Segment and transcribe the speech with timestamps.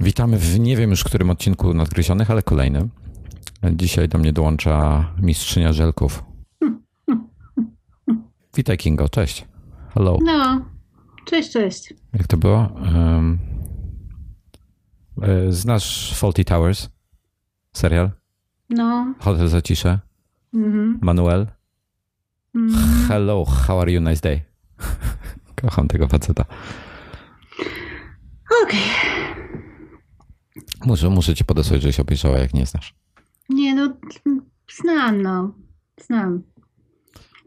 [0.00, 2.90] Witamy w nie wiem już którym odcinku Nadgryzionych, ale kolejnym.
[3.72, 6.24] Dzisiaj do mnie dołącza mistrzynia żelków.
[8.56, 9.46] Witaj Kingo, cześć.
[9.94, 10.18] Hello.
[10.22, 10.64] No,
[11.26, 11.94] cześć, cześć.
[12.12, 12.68] Jak to było?
[12.94, 13.38] Um,
[15.48, 16.88] znasz Faulty Towers?
[17.72, 18.10] Serial?
[18.70, 19.14] No.
[19.20, 19.98] Hotel za ciszę?
[20.54, 20.98] Mhm.
[21.02, 21.46] Manuel?
[22.54, 23.08] Mhm.
[23.08, 24.00] Hello, how are you?
[24.00, 24.40] Nice day.
[25.62, 26.44] Kocham tego faceta.
[28.64, 29.13] Okej.
[30.86, 32.94] Muszę, muszę cię podesłać, żebyś obejrzała, jak nie znasz.
[33.48, 33.94] Nie no,
[34.80, 35.54] znam no.
[36.00, 36.42] Znam.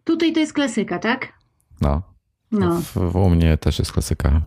[0.04, 1.34] Tutaj to jest klasyka, tak?
[1.81, 2.02] No.
[2.52, 2.81] No.
[2.81, 4.42] W, w, u mnie też jest klasyka.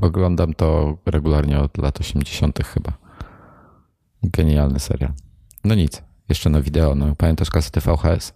[0.00, 2.58] Oglądam to regularnie od lat 80.
[2.66, 2.92] chyba.
[4.22, 5.12] Genialny serial.
[5.64, 6.94] No nic, jeszcze na wideo.
[6.94, 8.34] No, pamiętasz kasety VHS?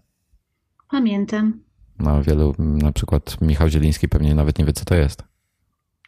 [0.91, 1.61] Pamiętam.
[1.99, 5.25] No, wielu, na przykład Michał Zieliński pewnie nawet nie wie, co to jest.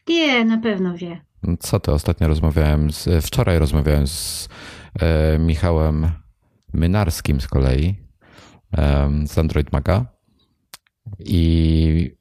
[0.09, 1.25] Nie, na pewno wie.
[1.60, 1.92] Co ty?
[1.92, 4.48] Ostatnio rozmawiałem z, wczoraj rozmawiałem z
[5.00, 6.10] e, Michałem
[6.72, 7.94] Mynarskim z kolei,
[8.78, 10.06] e, z Android Maga
[11.19, 12.16] i,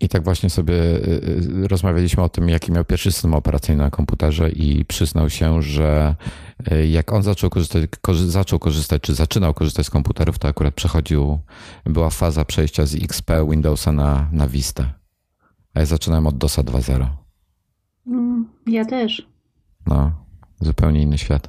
[0.00, 4.50] i tak właśnie sobie e, rozmawialiśmy o tym, jaki miał pierwszy system operacyjny na komputerze
[4.50, 6.16] i przyznał się, że
[6.70, 10.74] e, jak on zaczął korzystać, korzy, zaczął korzystać, czy zaczynał korzystać z komputerów, to akurat
[10.74, 11.38] przechodził,
[11.84, 14.94] była faza przejścia z XP Windowsa na, na Vista.
[15.74, 17.19] A ja zaczynałem od DOSa 2.0.
[18.10, 19.28] Mm, ja też.
[19.86, 20.12] No,
[20.60, 21.48] zupełnie inny świat.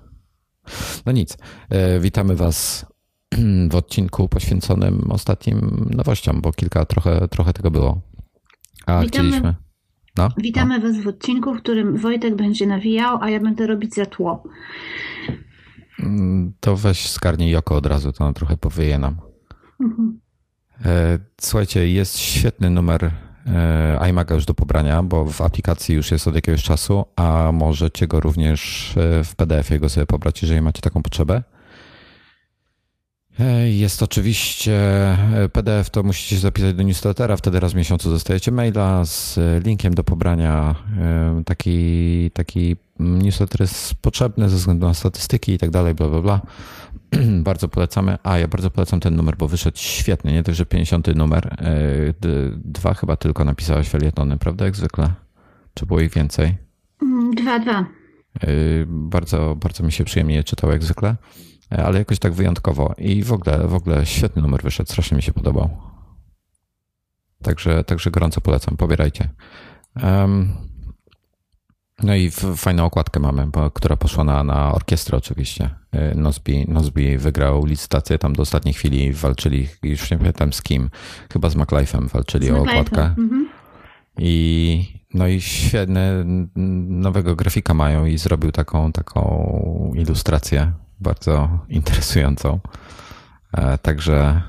[1.05, 1.37] No nic.
[1.69, 2.85] E, witamy Was
[3.71, 8.01] w odcinku poświęconym ostatnim nowościom, bo kilka trochę, trochę tego było.
[8.85, 9.07] A Witamy.
[9.29, 9.55] chcieliśmy.
[10.17, 14.05] No, Witamy Was w odcinku, w którym Wojtek będzie nawijał, a ja będę robić za
[14.05, 14.43] tło.
[15.99, 16.51] no.
[16.59, 19.17] To weź skarnij Joko od razu, to ona trochę powyje nam.
[19.79, 20.19] Mhm.
[20.85, 23.11] E, Słuchajcie, jest świetny numer
[24.09, 28.19] iMaga już do pobrania, bo w aplikacji już jest od jakiegoś czasu, a możecie go
[28.19, 31.43] również e, w PDF-ie go sobie pobrać, jeżeli macie taką potrzebę.
[33.39, 34.73] E, Jest oczywiście
[35.43, 39.39] e, PDF, to musicie się zapisać do newslettera, wtedy raz w miesiącu dostajecie maila z
[39.65, 40.75] linkiem do pobrania.
[40.99, 46.21] E, Taki, taki newsletter jest potrzebny ze względu na statystyki i tak dalej, bla, bla,
[46.21, 46.41] bla.
[47.43, 48.17] Bardzo polecamy.
[48.23, 50.33] A ja bardzo polecam ten numer, bo wyszedł świetnie.
[50.33, 51.55] Nie także 50 numer.
[51.61, 52.13] E,
[52.55, 54.65] Dwa chyba tylko napisałeś felietony, prawda?
[54.65, 55.13] Jak zwykle.
[55.73, 56.57] Czy było ich więcej?
[57.01, 57.79] Mm, Dwa, dwa.
[57.79, 58.47] E,
[58.87, 61.15] Bardzo, bardzo mi się przyjemnie je czytało jak zwykle,
[61.71, 62.93] E, ale jakoś tak wyjątkowo.
[62.97, 64.89] I w ogóle, w ogóle świetny numer wyszedł.
[64.91, 65.69] Strasznie mi się podobał.
[67.43, 68.77] Także, także gorąco polecam.
[68.77, 69.29] Pobierajcie.
[69.95, 70.53] Em,
[72.03, 75.69] no i fajną okładkę mamy, bo, która poszła na, na orkiestrę oczywiście.
[75.95, 80.89] Y, Nozbi, Nozbi wygrał licytację tam do ostatniej chwili, walczyli, już nie pamiętam z kim,
[81.33, 83.01] chyba z MacLife'em walczyli Z o okładkę.
[83.03, 83.49] Mhm.
[84.17, 86.49] I no i świetny n-
[87.01, 92.59] nowego grafika mają i zrobił taką, taką ilustrację bardzo interesującą.
[93.53, 94.41] E, Także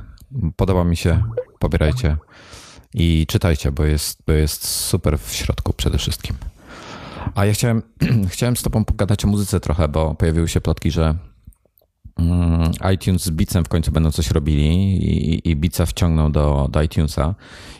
[0.56, 1.22] podoba mi się,
[1.58, 2.16] pobierajcie
[2.94, 6.36] i czytajcie, bo jest, bo jest super w środku przede wszystkim.
[7.34, 7.82] A ja chciałem,
[8.32, 11.14] chciałem z tobą pogadać o muzyce trochę, bo pojawiły się plotki, że
[12.94, 17.34] iTunes z Beatsem w końcu będą coś robili i, i Beatsa wciągną do, do iTunesa.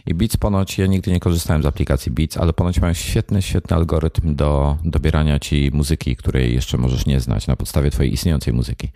[0.07, 3.77] I Beats ponoć, ja nigdy nie korzystałem z aplikacji Beats, ale ponoć mają świetny, świetny
[3.77, 8.89] algorytm do dobierania ci muzyki, której jeszcze możesz nie znać na podstawie twojej istniejącej muzyki.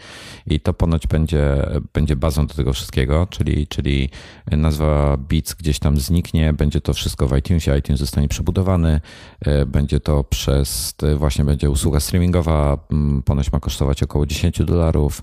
[0.47, 4.10] I to ponoć będzie, będzie bazą do tego wszystkiego, czyli, czyli
[4.50, 9.00] nazwa Beats gdzieś tam zniknie, będzie to wszystko w iTunesie, iTunes zostanie przebudowany,
[9.41, 14.64] e, będzie to przez, e, właśnie będzie usługa streamingowa, m, ponoć ma kosztować około 10
[14.64, 15.22] dolarów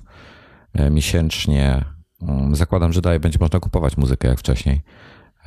[0.91, 1.85] miesięcznie.
[2.21, 4.81] Mm, Zakładam, że dalej będzie można kupować muzykę jak wcześniej,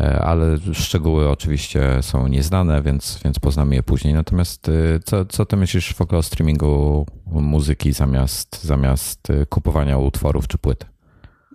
[0.01, 4.15] E, ale szczegóły oczywiście są nieznane, więc, więc poznamy je później.
[4.15, 4.73] Natomiast e,
[5.05, 10.59] co, co ty myślisz w ogóle o streamingu muzyki zamiast, zamiast e, kupowania utworów czy
[10.59, 10.87] płyt?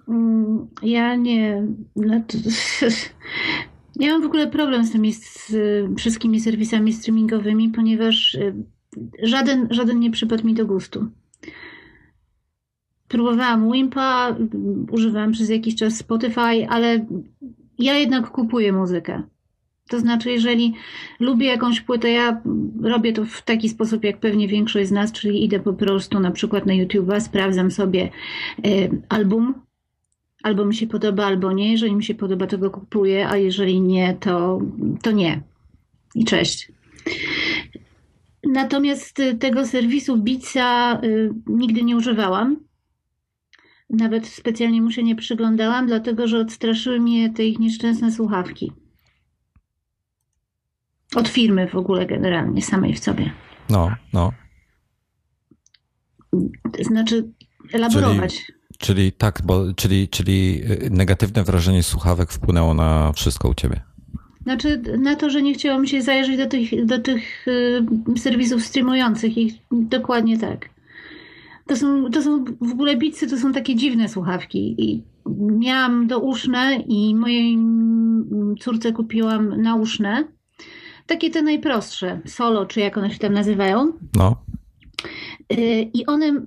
[0.08, 1.68] Mm, Ja nie.
[2.28, 2.38] to-
[4.00, 8.54] Ja mam w ogóle problem z tymi z, y, wszystkimi serwisami streamingowymi, ponieważ y,
[9.24, 11.08] żaden, żaden nie przypadł mi do gustu.
[13.12, 14.36] Próbowałam Wimpa,
[14.92, 17.06] używałam przez jakiś czas Spotify, ale
[17.80, 19.24] ja jednak kupuję muzykę.
[19.90, 20.74] To znaczy, jeżeli
[21.20, 22.42] lubię jakąś płytę, ja
[22.82, 26.32] robię to w taki sposób, jak pewnie większość z nas, czyli idę po prostu na
[26.32, 28.10] przykład na YouTube'a, sprawdzam sobie
[28.66, 29.54] y, album,
[30.44, 31.72] albo mi się podoba, albo nie.
[31.72, 34.62] Jeżeli mi się podoba, to go kupuję, a jeżeli nie, to,
[35.02, 35.42] to nie.
[36.16, 36.72] I cześć.
[38.44, 42.71] Natomiast tego serwisu Beatsa y, nigdy nie używałam.
[43.92, 48.72] Nawet specjalnie mu się nie przyglądałam, dlatego że odstraszyły mnie te ich nieszczęsne słuchawki.
[51.16, 53.32] Od firmy w ogóle generalnie, samej w sobie.
[53.70, 54.32] No, no.
[56.80, 57.32] znaczy
[57.74, 58.38] elaborować.
[58.38, 60.62] Czyli, czyli tak, bo, czyli, czyli
[60.92, 63.82] negatywne wrażenie słuchawek wpłynęło na wszystko u ciebie.
[64.44, 67.46] Znaczy na to, że nie chciało mi się zajrzeć do tych, do tych
[68.18, 70.70] serwisów streamujących i dokładnie tak.
[71.72, 74.76] To są, to są w ogóle bicy, to są takie dziwne słuchawki.
[74.78, 75.04] I
[75.60, 77.58] miałam douszne i mojej
[78.60, 80.24] córce kupiłam nauszne.
[81.06, 83.94] Takie te najprostsze, solo, czy jak one się tam nazywają.
[84.16, 84.36] No.
[85.54, 86.42] Y, I one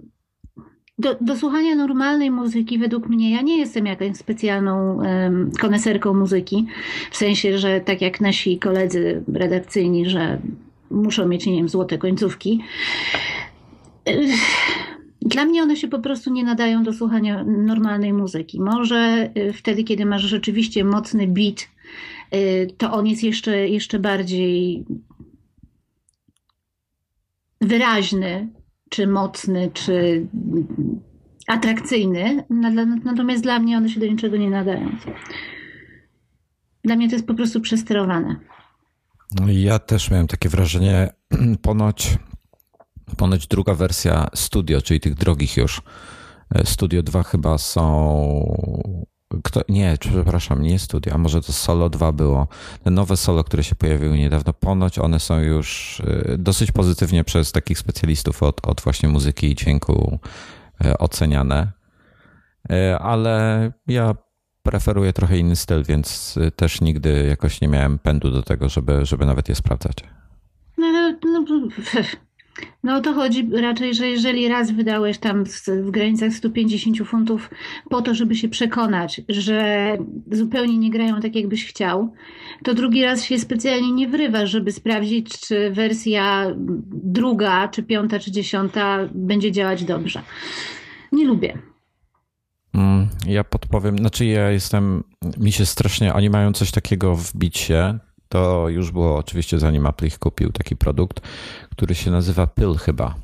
[0.99, 6.67] do, do, słuchania normalnej muzyki, według mnie, ja nie jestem jakąś specjalną um, koneserką muzyki,
[7.11, 10.39] w sensie, że tak jak nasi koledzy redakcyjni, że
[10.91, 12.61] muszą mieć, nie wiem, złote końcówki.
[15.25, 18.61] Dla mnie one się po prostu nie nadają do słuchania normalnej muzyki.
[18.61, 21.69] Może y, wtedy, kiedy masz rzeczywiście mocny beat,
[22.35, 24.85] y, to on jest jeszcze, jeszcze bardziej
[27.61, 28.49] wyraźny,
[28.91, 30.27] czy mocny, czy
[31.47, 32.45] atrakcyjny.
[33.05, 34.97] Natomiast dla mnie one się do niczego nie nadają.
[36.85, 38.37] Dla mnie to jest po prostu przesterowane.
[39.41, 41.13] No ja też miałem takie wrażenie,
[41.63, 42.19] ponoć
[43.17, 45.83] ponoć druga wersja Studio, czyli tych drogich już.
[46.55, 48.85] E, Studio 2 chyba są.
[49.45, 52.49] Kto, nie, przepraszam, nie Studio, a może to Solo 2 było.
[52.85, 57.53] Te nowe Solo, które się pojawiły niedawno, ponoć one są już e, dosyć pozytywnie przez
[57.53, 60.19] takich specjalistów od, od właśnie muzyki i dźwięku
[60.85, 61.73] e, oceniane.
[62.99, 64.15] Ale ja
[64.63, 69.27] preferuję trochę inny styl, więc też nigdy jakoś nie miałem pędu do tego, żeby, żeby
[69.27, 69.95] nawet je sprawdzać.
[70.79, 71.69] No, no,
[72.83, 77.51] no to chodzi raczej, że jeżeli raz wydałeś tam w granicach 150 funtów
[77.91, 79.89] po to, żeby się przekonać, że
[80.33, 82.13] zupełnie nie grają tak, jakbyś chciał,
[82.63, 86.47] to drugi raz się specjalnie nie wrywasz, żeby sprawdzić, czy wersja
[86.91, 90.23] druga, czy piąta, czy dziesiąta będzie działać dobrze.
[91.13, 91.59] Nie lubię.
[92.75, 95.05] Mm, ja podpowiem, znaczy ja jestem,
[95.39, 97.99] mi się strasznie, oni mają coś takiego w bicie,
[98.35, 101.21] to już było oczywiście zanim Apple ich kupił taki produkt,
[101.71, 103.15] który się nazywa Pyl chyba.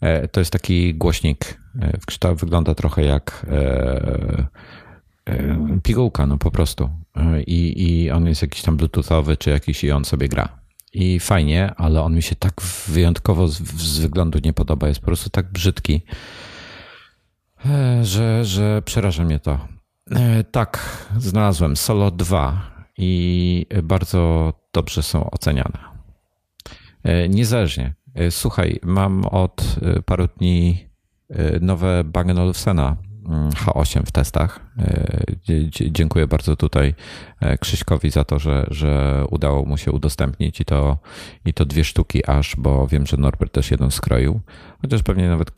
[0.00, 1.60] E, to jest taki głośnik.
[1.80, 4.46] E, kształt wygląda trochę jak e,
[5.82, 6.90] pigułka, no po prostu.
[7.46, 10.48] I, I on jest jakiś tam bluetoothowy, czy jakiś i on sobie gra.
[10.92, 14.88] I fajnie, ale on mi się tak wyjątkowo z, z wyglądu nie podoba.
[14.88, 16.02] Jest po prostu tak brzydki,
[18.02, 19.68] że, że przeraża mnie to.
[20.50, 25.78] Tak, znalazłem Solo 2 i bardzo dobrze są oceniane.
[27.02, 27.94] E, niezależnie.
[28.14, 30.88] E, słuchaj, mam od e, paru dni
[31.60, 32.96] nowe Bang Olufsena
[33.28, 34.60] mm, H8 w testach.
[35.90, 36.94] Dziękuję bardzo tutaj
[37.60, 40.98] Krzyśkowi za to, że, że udało mu się udostępnić i to,
[41.44, 44.40] i to dwie sztuki aż, bo wiem, że Norbert też jedną skroił.
[44.82, 45.50] Chociaż pewnie nawet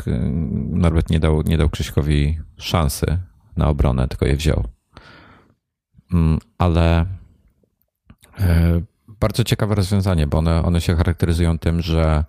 [0.70, 3.18] Norbert nie dał, nie dał Krzyśkowi szansy
[3.56, 4.64] na obronę, tylko je wziął.
[6.12, 7.06] Mm, ale
[9.20, 12.24] bardzo ciekawe rozwiązanie, bo one, one się charakteryzują tym, że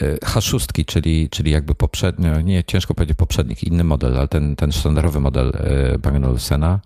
[0.00, 4.72] e, H6, czyli, czyli jakby poprzednio, nie ciężko powiedzieć poprzednik, inny model, ale ten, ten
[4.72, 6.80] sztandarowy model e, Bang Olufsena,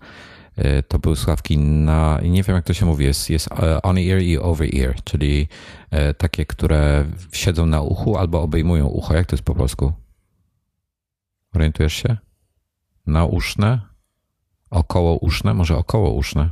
[0.87, 3.49] to były słuchawki na, nie wiem jak to się mówi, jest, jest
[3.83, 5.47] on-ear i over-ear, czyli
[6.17, 9.15] takie, które siedzą na uchu albo obejmują ucho.
[9.15, 9.93] Jak to jest po polsku?
[11.55, 12.17] Orientujesz się?
[13.07, 13.81] Nauszne?
[14.69, 15.53] Około uszne?
[15.53, 16.49] Może około uszne?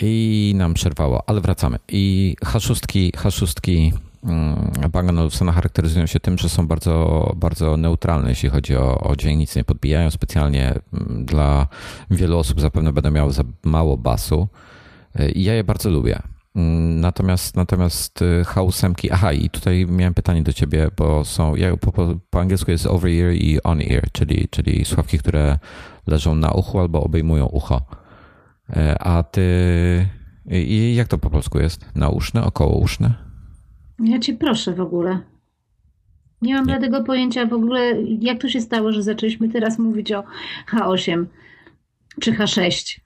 [0.00, 1.78] I nam przerwało, ale wracamy.
[1.88, 3.92] I H6, H6
[4.92, 9.56] Bang Olufsena charakteryzują się tym, że są bardzo, bardzo neutralne, jeśli chodzi o, o nic
[9.56, 10.74] nie podbijają specjalnie.
[10.92, 11.66] Mm, dla
[12.10, 14.48] wielu osób zapewne będą miały za mało basu
[15.34, 16.22] i ja je bardzo lubię.
[16.56, 21.76] Mm, natomiast, natomiast y, H8, aha, i tutaj miałem pytanie do ciebie, bo są, ja,
[21.76, 25.58] po, po, po angielsku jest over ear i on ear, czyli, czyli słuchawki, które
[26.06, 27.82] leżą na uchu albo obejmują ucho.
[28.76, 29.42] E, a ty.
[30.46, 31.86] I jak to po polsku jest?
[31.94, 33.14] Nauszne, okołouszne?
[34.04, 35.20] Ja cię proszę w ogóle.
[36.42, 40.24] Nie mam żadnego pojęcia w ogóle, jak to się stało, że zaczęliśmy teraz mówić o
[40.72, 41.24] H8
[42.20, 43.00] czy H6.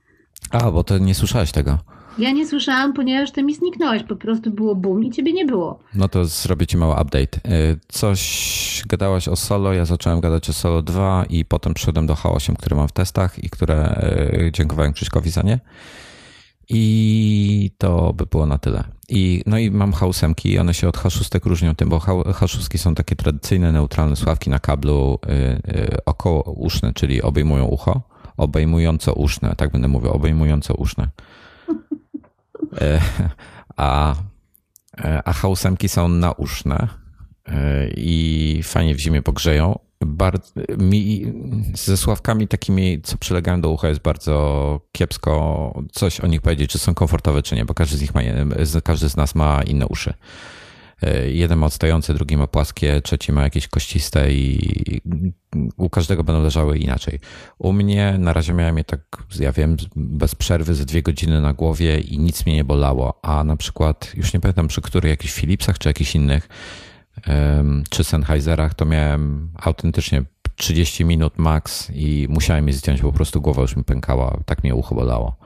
[0.50, 1.78] A, bo to nie słyszałeś tego.
[2.18, 4.02] Ja nie słyszałam, ponieważ ty mi zniknąłeś.
[4.02, 5.78] Po prostu było boom i ciebie nie było.
[5.94, 7.40] No to zrobię ci mały update.
[7.44, 12.14] E, coś gadałaś o Solo, ja zacząłem gadać o Solo 2 i potem przyszedłem do
[12.14, 15.60] H8, które mam w testach i które e, dziękowałem Krzyśkowi za nie.
[16.68, 18.84] I to by było na tyle.
[19.08, 22.94] I, no i mam H8 i one się od H6 różnią tym, bo H6 są
[22.94, 25.18] takie tradycyjne, neutralne sławki na kablu
[25.66, 28.02] yy, około uszne, czyli obejmują ucho,
[28.36, 31.08] obejmująco uszne, tak będę mówił, obejmująco uszne.
[32.80, 33.00] E,
[33.76, 34.14] a
[35.24, 36.88] a hausemki są nauszne
[37.96, 39.78] i fajnie w zimie pogrzeją.
[40.06, 41.32] Bardzo, mi,
[41.74, 46.78] ze sławkami takimi, co przylegają do ucha, jest bardzo kiepsko coś o nich powiedzieć, czy
[46.78, 48.20] są komfortowe, czy nie, bo każdy z nich ma,
[48.84, 50.14] każdy z nas ma inne uszy.
[51.02, 55.00] E, jeden ma odstające, drugi ma płaskie, trzeci ma jakieś kościste i
[55.76, 57.20] u każdego będą leżały inaczej.
[57.58, 59.00] U mnie na razie miałem je tak,
[59.40, 63.44] ja wiem, bez przerwy ze dwie godziny na głowie i nic mnie nie bolało, a
[63.44, 66.48] na przykład, już nie pamiętam przy których, jakichś Philipsach czy jakichś innych,
[67.90, 70.22] czy Sennheiserach, to miałem autentycznie
[70.56, 74.74] 30 minut max i musiałem je zdjąć, po prostu głowa już mi pękała, tak mnie
[74.74, 75.36] ucho bolało.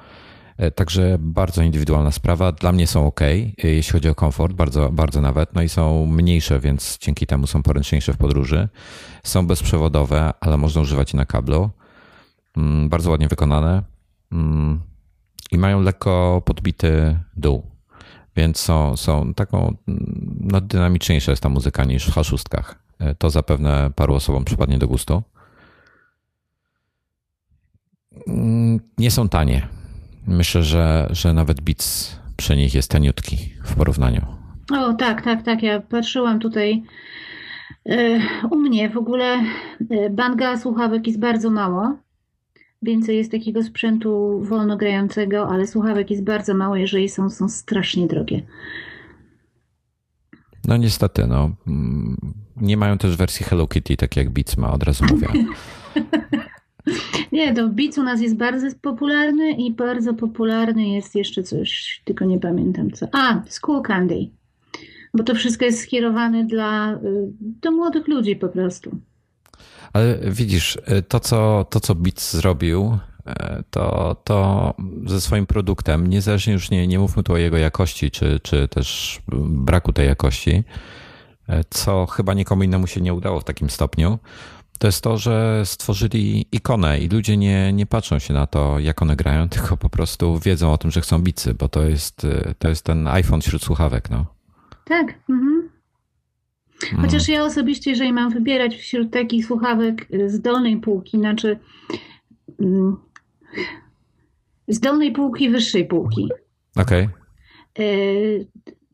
[0.59, 2.53] E, także bardzo indywidualna sprawa.
[2.53, 5.55] Dla mnie są ok, e, jeśli chodzi o komfort, bardzo, bardzo nawet.
[5.55, 8.69] No i są mniejsze, więc dzięki temu są poręczniejsze w podróży.
[9.25, 11.71] Są bezprzewodowe, ale można używać je na kablu.
[12.57, 13.83] Mm, bardzo ładnie wykonane
[14.33, 14.81] mm,
[15.53, 17.62] i mają lekko podbity dół.
[18.37, 22.65] Więc są, są taką, mm, no dynamiczniejsza jest ta muzyka niż w H6.
[22.99, 25.23] E, to zapewne paru osobom przypadnie do gustu.
[28.99, 29.69] Nie są tanie.
[30.28, 34.26] Myślę, że, że nawet Beats przy nich jest taniutki w porównaniu.
[34.73, 35.62] O, tak, tak, tak.
[35.62, 36.82] Ja patrzyłam tutaj.
[37.87, 38.20] E,
[38.50, 39.44] u mnie w ogóle
[39.90, 41.97] e, banga słuchawek jest bardzo mało.
[42.82, 48.06] Więcej jest takiego sprzętu wolno grającego, ale słuchawek jest bardzo mało, jeżeli są, są strasznie
[48.06, 48.42] drogie.
[50.64, 51.50] No niestety, no.
[51.66, 55.28] Mm, nie mają też wersji Hello Kitty, tak jak Beats ma, od razu mówię.
[57.33, 62.25] Nie, to Beats u nas jest bardzo popularny i bardzo popularny jest jeszcze coś, tylko
[62.25, 63.07] nie pamiętam co.
[63.12, 64.28] A, School Candy.
[65.14, 66.99] Bo to wszystko jest skierowane dla y,
[67.40, 68.99] do młodych ludzi po prostu.
[69.92, 73.33] Ale widzisz, y, to co, to, co Beats zrobił, y,
[73.71, 74.75] to, to
[75.07, 79.21] ze swoim produktem, niezależnie już nie, nie mówmy tu o jego jakości, czy, czy też
[79.49, 80.64] braku tej jakości,
[81.71, 84.18] co chyba nikomu innemu się nie udało w takim stopniu,
[84.78, 89.02] to jest to, że stworzyli ikonę i ludzie nie, nie patrzą się na to, jak
[89.02, 92.26] one grają, tylko po prostu wiedzą o tym, że chcą bicy, bo to jest,
[92.58, 94.11] to jest ten iPhone wśród słuchawek.
[94.11, 94.26] No.
[94.85, 95.14] Tak.
[95.28, 95.68] Mhm.
[97.00, 101.58] Chociaż ja osobiście, jeżeli mam wybierać wśród takich słuchawek z dolnej półki, znaczy
[102.61, 102.97] mm,
[104.68, 106.28] z dolnej półki, wyższej półki.
[106.76, 107.08] Okej.
[107.75, 108.47] Okay.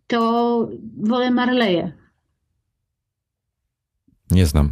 [0.06, 1.92] To wolę Marleje.
[4.30, 4.70] Nie znam.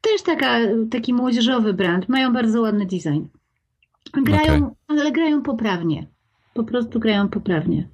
[0.00, 0.58] Też taka,
[0.90, 2.08] taki młodzieżowy brand.
[2.08, 3.24] Mają bardzo ładny design.
[4.12, 4.70] Grają, okay.
[4.88, 6.06] ale grają poprawnie.
[6.54, 7.88] Po prostu grają poprawnie.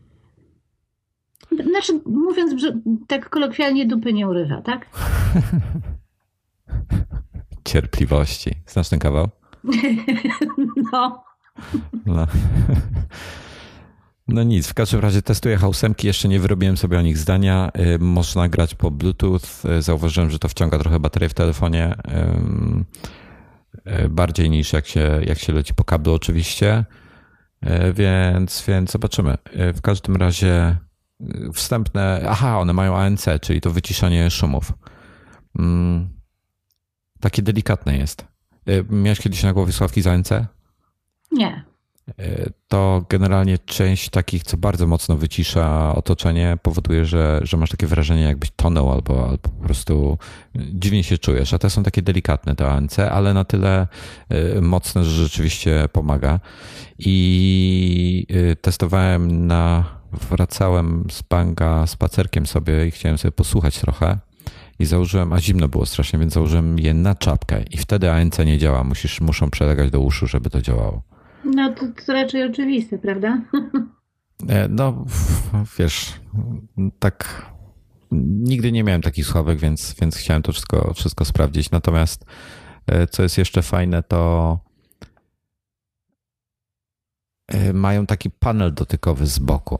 [1.71, 2.67] Znaczy, mówiąc
[3.07, 4.87] tak kolokwialnie, dupy nie urywa, tak?
[7.69, 8.51] Cierpliwości.
[8.67, 9.29] Znasz ten kawał?
[10.93, 11.25] no.
[12.07, 12.27] no.
[14.29, 17.71] No nic, w każdym razie testuję hausemki, jeszcze nie wyrobiłem sobie o nich zdania.
[17.79, 19.41] Y, można grać po Bluetooth.
[19.79, 21.95] Y, zauważyłem, że to wciąga trochę baterię w telefonie.
[24.05, 26.85] Y, bardziej niż jak się, jak się leci po kablu oczywiście.
[27.95, 29.39] Więc, więc zobaczymy.
[29.75, 30.77] W każdym razie
[31.55, 32.23] wstępne.
[32.29, 34.73] Aha, one mają ANC, czyli to wyciszanie szumów.
[35.59, 36.09] Mm,
[37.21, 38.25] takie delikatne jest.
[38.91, 40.31] Miałeś kiedyś na głowie sławki z ANC?
[41.33, 41.76] Nie
[42.69, 48.23] to generalnie część takich, co bardzo mocno wycisza otoczenie, powoduje, że, że masz takie wrażenie,
[48.23, 50.19] jakbyś tonął albo, albo po prostu
[50.55, 51.55] dziwnie się czujesz.
[51.55, 53.87] A te są takie delikatne, te ANC, ale na tyle
[54.57, 56.41] y, mocne, że rzeczywiście pomaga.
[56.99, 59.85] I y, testowałem na,
[60.31, 64.19] wracałem z banga spacerkiem sobie i chciałem sobie posłuchać trochę.
[64.79, 67.63] I założyłem, a zimno było strasznie, więc założyłem je na czapkę.
[67.71, 68.85] I wtedy ANC nie działa.
[68.85, 71.16] Musisz, muszą przelegać do uszu, żeby to działało.
[71.45, 73.41] No to, to raczej oczywiste, prawda?
[74.49, 75.05] E, no,
[75.79, 76.13] wiesz,
[76.99, 77.47] tak
[78.21, 81.71] nigdy nie miałem takich sławek, więc, więc chciałem to wszystko, wszystko sprawdzić.
[81.71, 82.25] Natomiast
[82.87, 84.59] e, co jest jeszcze fajne, to
[87.49, 89.79] e, mają taki panel dotykowy z boku.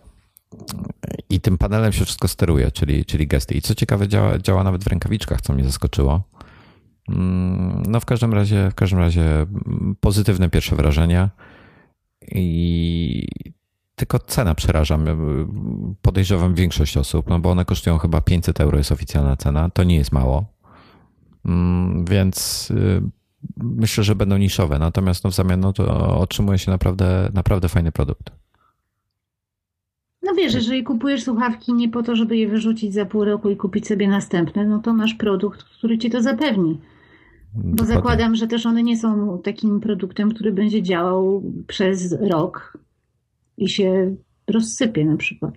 [1.31, 3.55] I tym panelem się wszystko steruje, czyli, czyli gesty.
[3.55, 6.23] I co ciekawe, działa, działa nawet w rękawiczkach, co mnie zaskoczyło.
[7.09, 9.47] Mm, no w każdym razie, w każdym razie
[10.01, 11.31] pozytywne pierwsze wrażenia.
[12.33, 13.29] I
[13.95, 15.17] tylko cena przeraża mnie.
[16.03, 19.71] Podejrzewam większość osób, no bo one kosztują chyba 500 euro jest oficjalna cena.
[19.71, 20.45] To nie jest mało.
[21.45, 23.03] Mm, więc y,
[23.57, 24.79] myślę, że będą niszowe.
[24.79, 28.31] Natomiast no w zamian no to otrzymuje się naprawdę, naprawdę fajny produkt.
[30.23, 33.57] No wiesz, jeżeli kupujesz słuchawki nie po to, żeby je wyrzucić za pół roku i
[33.57, 36.79] kupić sobie następne, no to masz produkt, który ci to zapewni.
[37.57, 42.79] Bo zakładam, że też one nie są takim produktem, który będzie działał przez rok
[43.57, 45.55] i się rozsypie na przykład.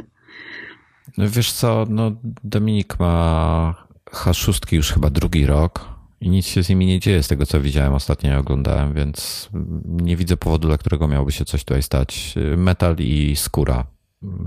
[1.18, 2.12] No wiesz co, no
[2.44, 5.90] Dominik ma H6 już chyba drugi rok
[6.22, 9.50] i nic się z nimi nie dzieje z tego, co widziałem ostatnio, oglądałem, więc
[9.86, 12.36] nie widzę powodu, dla którego miałoby się coś tutaj stać.
[12.58, 13.86] Metal i skóra.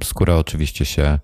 [0.03, 1.19] Skóra oczywiście się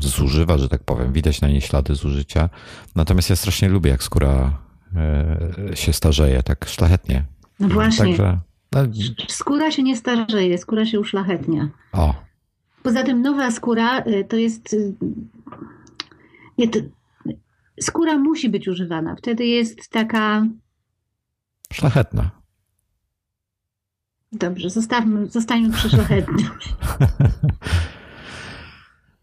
[0.00, 1.12] zużywa, że tak powiem.
[1.12, 2.48] Widać na niej ślady zużycia.
[2.94, 4.58] Natomiast ja strasznie lubię, jak skóra
[4.96, 7.24] e, się starzeje, tak szlachetnie.
[7.60, 8.04] No właśnie.
[8.04, 8.38] Także,
[8.72, 8.80] no...
[9.28, 11.68] Skóra się nie starzeje, skóra się uszlachetnia.
[11.92, 12.14] O.
[12.82, 14.76] Poza tym nowa skóra y, to jest
[16.58, 16.78] nie, to,
[17.80, 19.16] skóra musi być używana.
[19.16, 20.46] Wtedy jest taka.
[21.72, 22.30] Szlachetna.
[24.32, 26.46] Dobrze, zostawmy, zostańmy przy szlachetnym.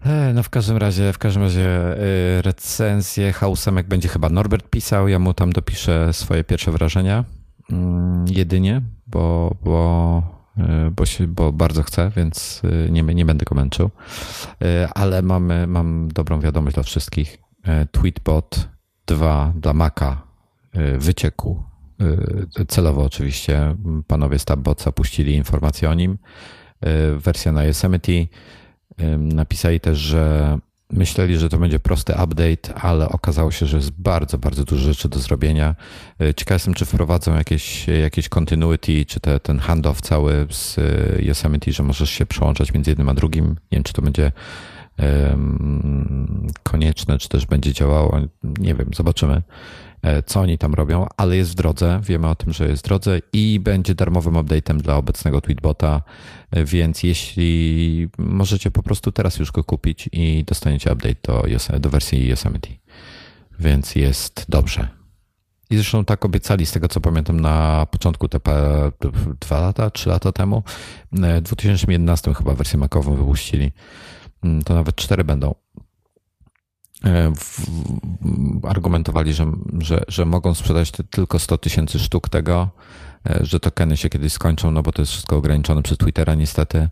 [0.05, 1.97] E, no w każdym razie, w każdym razie
[2.37, 7.25] y, recenzję Hausemek będzie chyba Norbert pisał, ja mu tam dopiszę swoje pierwsze wrażenia
[7.71, 10.21] mm, jedynie, bo, bo,
[10.87, 13.89] y, bo, się, bo bardzo chcę, więc nie, nie będę go męczył.
[14.95, 17.37] Ale mamy, mam dobrą wiadomość dla wszystkich.
[17.63, 18.69] E, Tweetbot
[19.05, 20.21] 2 dla Maca
[20.73, 21.63] e, wyciekł.
[22.59, 23.75] E, celowo oczywiście
[24.07, 26.17] panowie z Tabboca puścili informacje o nim.
[27.17, 28.11] Wersja na Yosemite.
[29.17, 30.57] Napisali też, że
[30.91, 35.09] myśleli, że to będzie prosty update, ale okazało się, że jest bardzo, bardzo dużo rzeczy
[35.09, 35.75] do zrobienia.
[36.35, 40.77] Ciekaw jestem, czy wprowadzą jakieś, jakieś continuity, czy te, ten handoff cały z
[41.19, 43.47] Yosemite, że możesz się przełączać między jednym a drugim.
[43.47, 44.31] Nie wiem, czy to będzie
[46.63, 48.19] konieczne, czy też będzie działało.
[48.43, 49.41] Nie wiem, zobaczymy, e,
[50.25, 51.99] co oni tam robią, ale jest w drodze.
[52.03, 56.01] Wiemy o tym, że jest w drodze i będzie darmowym update'em dla obecnego Tweetbota,
[56.51, 61.43] e, więc jeśli możecie po prostu teraz już go kupić i dostaniecie update do,
[61.79, 62.69] do wersji Yosemite.
[63.59, 64.87] Więc jest dobrze.
[65.69, 68.51] I zresztą tak obiecali, z tego co pamiętam, na początku TP
[69.41, 70.63] dwa lata, trzy lata temu.
[71.23, 73.71] E, w 2011 chyba wersję makową wypuścili.
[74.43, 75.55] Mm, to nawet cztery będą.
[77.05, 77.33] E,
[78.63, 82.69] argumentowali, że, że, że mogą sprzedać tylko 100 tysięcy sztuk tego,
[83.29, 86.89] e, że tokeny się kiedyś skończą, no bo to jest wszystko ograniczone przez Twittera niestety.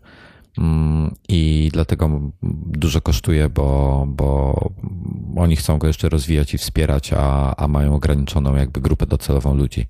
[0.58, 2.20] Mm, I dlatego
[2.66, 4.54] dużo kosztuje, bo, bo
[5.36, 9.86] oni chcą go jeszcze rozwijać i wspierać, a, a mają ograniczoną jakby grupę docelową ludzi.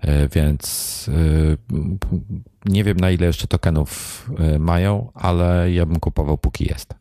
[0.00, 1.10] E, więc
[2.64, 6.94] nie wiem na ile jeszcze tokenów mają, ale ja bym kupował póki jest.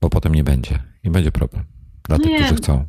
[0.00, 1.64] Bo potem nie będzie i będzie problem
[2.02, 2.38] dla tych, nie.
[2.38, 2.86] którzy chcą.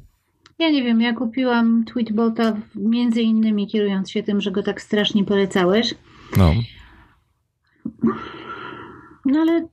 [0.60, 5.24] Ja nie wiem, ja kupiłam Tweetbota między innymi kierując się tym, że go tak strasznie
[5.24, 5.96] polecałeś.
[6.38, 6.54] No.
[9.26, 9.68] No ale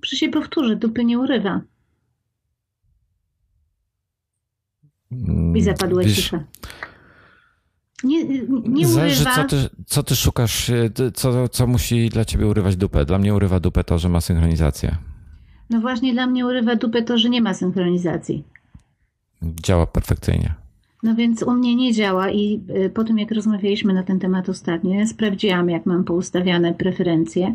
[0.00, 1.60] przy się powtórzę, dupy nie urywa.
[5.12, 6.44] Mm, I zapadła Wiesz, cisza.
[8.04, 9.34] Nie, nie Zależy, urywa.
[9.34, 10.70] Co ty, co ty szukasz,
[11.14, 13.04] co, co musi dla ciebie urywać dupę.
[13.04, 14.96] Dla mnie urywa dupę to, że ma synchronizację.
[15.70, 18.44] No właśnie dla mnie urywa dupę to, że nie ma synchronizacji.
[19.42, 20.54] Działa perfekcyjnie.
[21.02, 24.48] No więc u mnie nie działa i y, po tym jak rozmawialiśmy na ten temat
[24.48, 27.54] ostatnio, sprawdziłam jak mam poustawiane preferencje.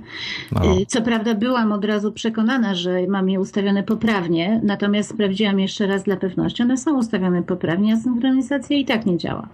[0.52, 0.78] No.
[0.78, 5.88] Y, co prawda byłam od razu przekonana, że mam je ustawione poprawnie, natomiast sprawdziłam jeszcze
[5.88, 6.64] raz dla pewności.
[6.64, 9.50] One są ustawione poprawnie, a synchronizacja i tak nie działa.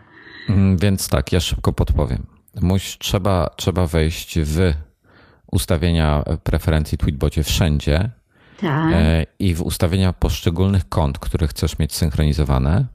[0.50, 2.26] Mm, więc tak, ja szybko podpowiem.
[2.62, 4.74] Muś, trzeba, trzeba wejść w
[5.52, 8.10] ustawienia preferencji Tweetbocie wszędzie
[8.62, 8.93] tak.
[8.93, 12.86] E, I w ustawienia poszczególnych kont, które chcesz mieć synchronizowane,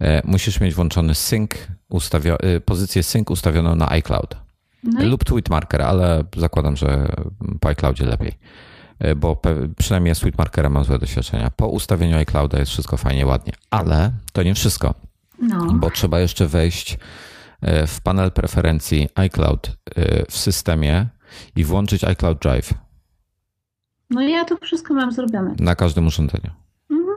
[0.00, 1.50] e, musisz mieć włączony sync,
[1.90, 4.36] ustawio- e, pozycję sync ustawioną na iCloud.
[4.82, 7.08] No lub Tweetmarker, ale zakładam, że
[7.60, 8.32] po iCloudzie lepiej.
[9.16, 9.42] Bo
[9.78, 11.50] przynajmniej z Tweetmarkerem mam złe doświadczenia.
[11.50, 14.94] Po ustawieniu iClouda jest wszystko fajnie, ładnie, ale to nie wszystko.
[15.42, 15.72] No.
[15.72, 16.98] Bo trzeba jeszcze wejść
[17.86, 19.76] w panel preferencji iCloud
[20.30, 21.06] w systemie
[21.56, 22.74] i włączyć iCloud Drive.
[24.10, 25.54] No ja to wszystko mam zrobione.
[25.60, 26.50] Na każdym urządzeniu.
[26.90, 27.16] Mhm.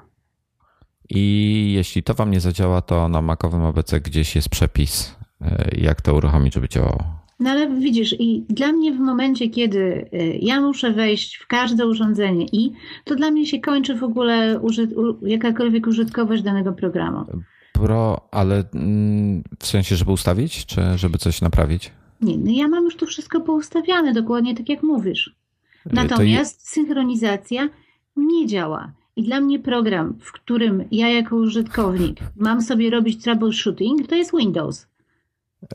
[1.09, 6.01] I jeśli to wam nie zadziała, to na makowym ABC gdzieś jest przepis, e, jak
[6.01, 7.21] to uruchomić, żeby działało.
[7.39, 11.87] No ale widzisz, i dla mnie w momencie, kiedy e, ja muszę wejść w każde
[11.87, 12.71] urządzenie i
[13.05, 14.89] to dla mnie się kończy w ogóle użyt,
[15.21, 17.25] jakakolwiek użytkowość danego programu.
[17.73, 21.91] Pro, ale mm, w sensie, żeby ustawić, czy żeby coś naprawić?
[22.21, 25.40] Nie, no ja mam już tu wszystko poustawiane, dokładnie tak jak mówisz.
[25.85, 27.69] Natomiast synchronizacja
[28.15, 28.91] nie działa.
[29.15, 34.31] I dla mnie program, w którym ja jako użytkownik mam sobie robić troubleshooting, to jest
[34.37, 34.87] Windows.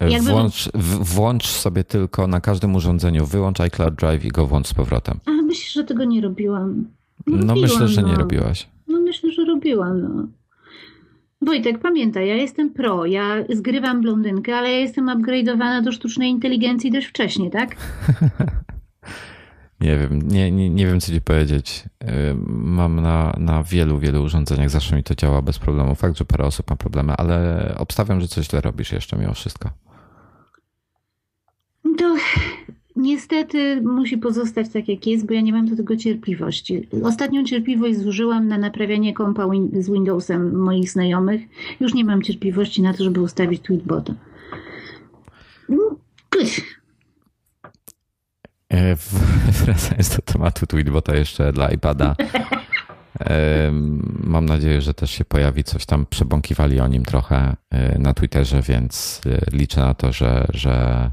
[0.01, 0.31] Jakby...
[0.31, 0.69] Włącz,
[1.01, 5.19] włącz sobie tylko na każdym urządzeniu, wyłącz iCloud Drive i go włącz z powrotem.
[5.27, 6.85] A myślisz, że tego nie robiłam?
[7.27, 8.09] No, no myślę, że no.
[8.09, 8.69] nie robiłaś.
[8.89, 10.03] No myślę, że robiłam.
[10.03, 10.27] No.
[11.43, 16.91] Wojtek, pamiętaj, ja jestem pro, ja zgrywam blondynkę, ale ja jestem upgrade'owana do sztucznej inteligencji
[16.91, 17.77] dość wcześnie, tak?
[19.81, 21.85] Nie wiem, nie, nie, nie wiem, co ci powiedzieć.
[22.49, 25.95] Mam na, na wielu, wielu urządzeniach, zawsze mi to działa bez problemu.
[25.95, 29.71] Fakt, że parę osób ma problemy, ale obstawiam, że coś źle robisz jeszcze mimo wszystko.
[31.99, 32.17] To
[32.97, 36.89] niestety musi pozostać tak, jak jest, bo ja nie mam do tego cierpliwości.
[37.03, 39.49] Ostatnią cierpliwość zużyłam na naprawianie kompa
[39.81, 41.43] z Windowsem moich znajomych.
[41.81, 44.15] Już nie mam cierpliwości na to, żeby ustawić tweetbota.
[45.69, 45.97] No,
[46.43, 46.45] E,
[49.65, 52.17] wracając do tematu Tweetbota jeszcze dla iPada.
[54.25, 56.07] Mam nadzieję, że też się pojawi coś tam.
[56.07, 61.11] Przebąkiwali o nim trochę e, na Twitterze, więc e, liczę na to, że, że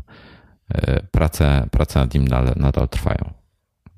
[1.12, 3.34] prace, prace nad nim nadal, nadal trwają.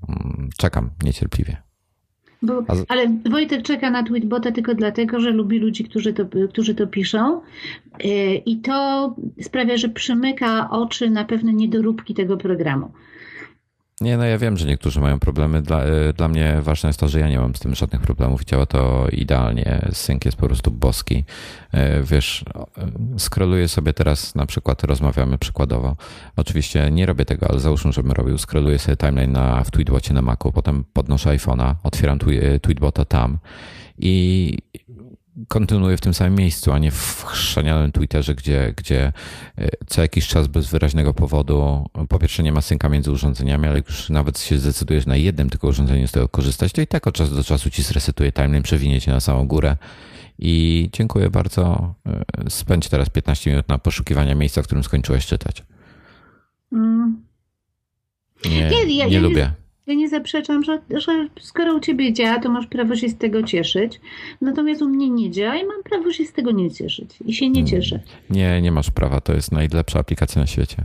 [0.10, 1.58] Mm, czekam niecierpliwie.
[2.42, 6.88] Bo, ale Wojtek czeka na Tweetbota tylko dlatego, że lubi ludzi, którzy to, którzy to
[6.88, 7.42] piszą.
[8.46, 12.92] I to sprawia, że przymyka oczy na pewne niedoróbki tego programu.
[14.02, 15.62] Nie, no ja wiem, że niektórzy mają problemy.
[15.62, 18.46] Dla, e, dla mnie ważne jest to, że ja nie mam z tym żadnych problemów.
[18.46, 19.88] Działa to idealnie.
[19.94, 21.24] Sync jest po prostu boski.
[21.72, 22.46] E, wiesz,
[23.16, 25.96] e, skroluję sobie teraz, na przykład rozmawiamy przykładowo.
[26.36, 28.38] Oczywiście nie robię tego, ale załóżmy, żebym robił.
[28.38, 32.20] Skroluję sobie timeline na, w Tweetbocie na Macu, potem podnoszę iPhone'a, otwieram
[32.62, 33.38] Tweetbota tam
[33.98, 34.58] i
[35.48, 39.14] kontynuuję w tym samym miejscu, a nie w chrzanianym Twitterze, gdzie, gdzie
[39.58, 43.80] e, co jakiś czas bez wyraźnego powodu, po pierwsze nie ma synka między urządzeniami, ale
[43.80, 47.16] już nawet się zdecydujesz na jednym tylko urządzeniu z tego korzystać, to i tak od
[47.16, 49.78] czasu do czasu ci zresetuje timeline, przewinie cię na samą górę
[50.40, 51.94] i dziękuję bardzo.
[52.06, 55.64] E, spędź teraz 15 minut na poszukiwanie miejsca, w którym skończyłeś czytać.
[56.72, 57.24] Mm.
[58.46, 59.65] Nie, nie, ja, nie ja lubię.
[59.88, 63.44] Ja nie zaprzeczam, że, że skoro u ciebie działa, to masz prawo się z tego
[63.44, 64.00] cieszyć.
[64.42, 67.10] Natomiast u mnie nie działa i mam prawo się z tego nie cieszyć.
[67.26, 68.00] I się nie cieszę.
[68.30, 69.22] Nie, nie masz prawa.
[69.22, 70.78] To jest najlepsza aplikacja na świecie.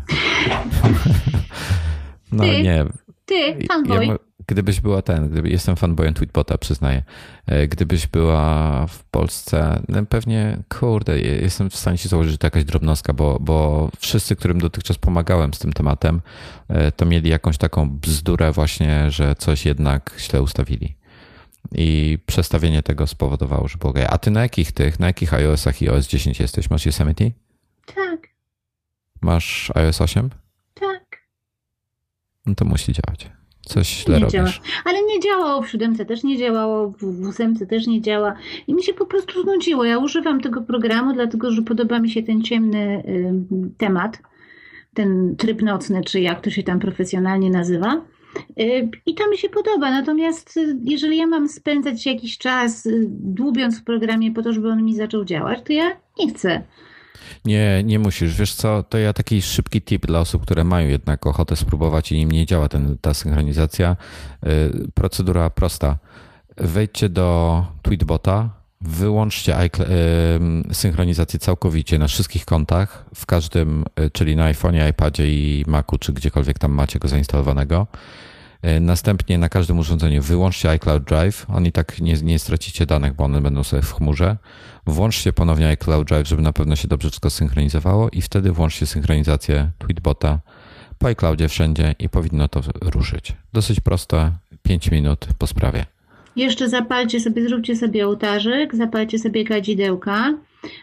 [2.32, 2.84] no nie.
[3.30, 4.06] Ty, fanboy.
[4.06, 4.16] Ja,
[4.46, 7.02] gdybyś była ten, gdyby, jestem fanboyem Tweetbota, przyznaję.
[7.46, 12.46] E, gdybyś była w Polsce, no pewnie, kurde, jestem w stanie się założyć, że to
[12.46, 16.20] jakaś drobnostka, bo, bo wszyscy, którym dotychczas pomagałem z tym tematem,
[16.68, 20.96] e, to mieli jakąś taką bzdurę właśnie, że coś jednak źle ustawili.
[21.72, 25.88] I przestawienie tego spowodowało, że było A ty na jakich tych, na jakich iOS-ach i
[25.88, 26.70] OS 10 jesteś?
[26.70, 27.30] Masz Yosemite?
[27.94, 28.28] Tak.
[29.20, 30.30] Masz iOS 8?
[32.46, 33.30] No to musi działać.
[33.60, 34.32] Coś źle nie robisz.
[34.32, 34.50] Działa.
[34.84, 38.34] Ale nie działało w siódemce, też nie działało, w ósemce też nie działa.
[38.66, 39.84] I mi się po prostu znudziło.
[39.84, 43.34] Ja używam tego programu, dlatego że podoba mi się ten ciemny y,
[43.78, 44.22] temat,
[44.94, 48.02] ten tryb nocny, czy jak to się tam profesjonalnie nazywa.
[48.60, 49.90] Y, I to mi się podoba.
[49.90, 54.68] Natomiast y, jeżeli ja mam spędzać jakiś czas y, dłubiąc w programie po to, żeby
[54.68, 56.62] on mi zaczął działać, to ja nie chcę.
[57.44, 58.34] Nie, nie musisz.
[58.34, 62.16] Wiesz co, to ja taki szybki tip dla osób, które mają jednak ochotę spróbować i
[62.16, 63.96] im nie działa ten, ta synchronizacja.
[64.46, 65.98] Y, procedura prosta.
[66.56, 69.68] Wejdźcie do Tweetbota, wyłączcie y,
[70.74, 76.12] synchronizację całkowicie na wszystkich kontach, w każdym, y, czyli na iPhone'ie, iPadzie i Macu, czy
[76.12, 77.86] gdziekolwiek tam macie go zainstalowanego.
[78.80, 81.46] Następnie na każdym urządzeniu wyłączcie iCloud Drive.
[81.48, 84.36] Oni tak nie, nie stracicie danych, bo one będą sobie w chmurze.
[84.86, 89.70] Włączcie ponownie iCloud Drive, żeby na pewno się dobrze wszystko synchronizowało i wtedy włączcie synchronizację
[89.78, 90.38] Tweetbota
[90.98, 93.32] po iCloudzie wszędzie i powinno to ruszyć.
[93.52, 95.86] Dosyć proste, 5 minut po sprawie.
[96.36, 100.34] Jeszcze zapalcie sobie, zróbcie sobie ołtarzyk, zapalcie sobie kadzidełka,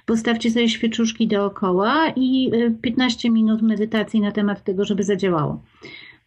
[0.06, 5.62] postawcie sobie świeczuszki dookoła i 15 y, minut medytacji na temat tego, żeby zadziałało.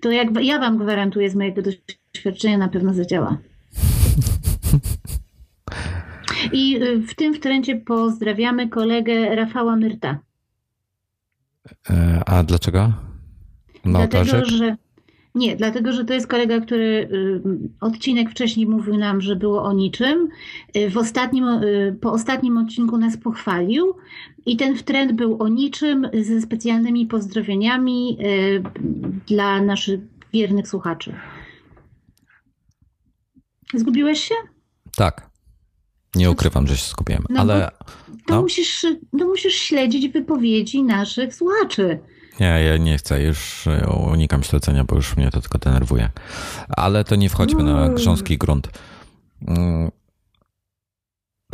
[0.01, 3.37] To jak ja Wam gwarantuję z mojego doświadczenia, na pewno zadziała.
[6.53, 10.19] I y, w tym wtręcie pozdrawiamy kolegę Rafała Myrta.
[11.91, 12.93] E, a dlaczego?
[13.85, 14.77] Dlatego, że
[15.35, 17.41] nie, dlatego, że to jest kolega, który y,
[17.81, 20.29] odcinek wcześniej mówił nam, że było o niczym.
[20.77, 21.45] Y, w ostatnim,
[22.01, 23.97] po ostatnim odcinku nas pochwalił
[24.47, 28.19] i ten wtręt był o niczym ze specjalnymi pozdrowieniami
[29.27, 30.01] dla naszych
[30.33, 31.15] wiernych słuchaczy.
[33.75, 34.35] Zgubiłeś się?
[34.97, 35.31] Tak.
[36.15, 37.71] Nie ukrywam, że się skupiłem, no ale.
[38.27, 38.43] To, no.
[38.43, 38.87] musisz,
[39.19, 41.99] to musisz śledzić wypowiedzi naszych słuchaczy.
[42.41, 43.69] Nie, ja nie chcę, już
[44.13, 46.11] unikam śledzenia, bo już mnie to tylko denerwuje.
[46.69, 47.95] Ale to nie wchodźmy na mm.
[47.95, 48.69] grząski grunt.
[49.49, 49.91] Mm.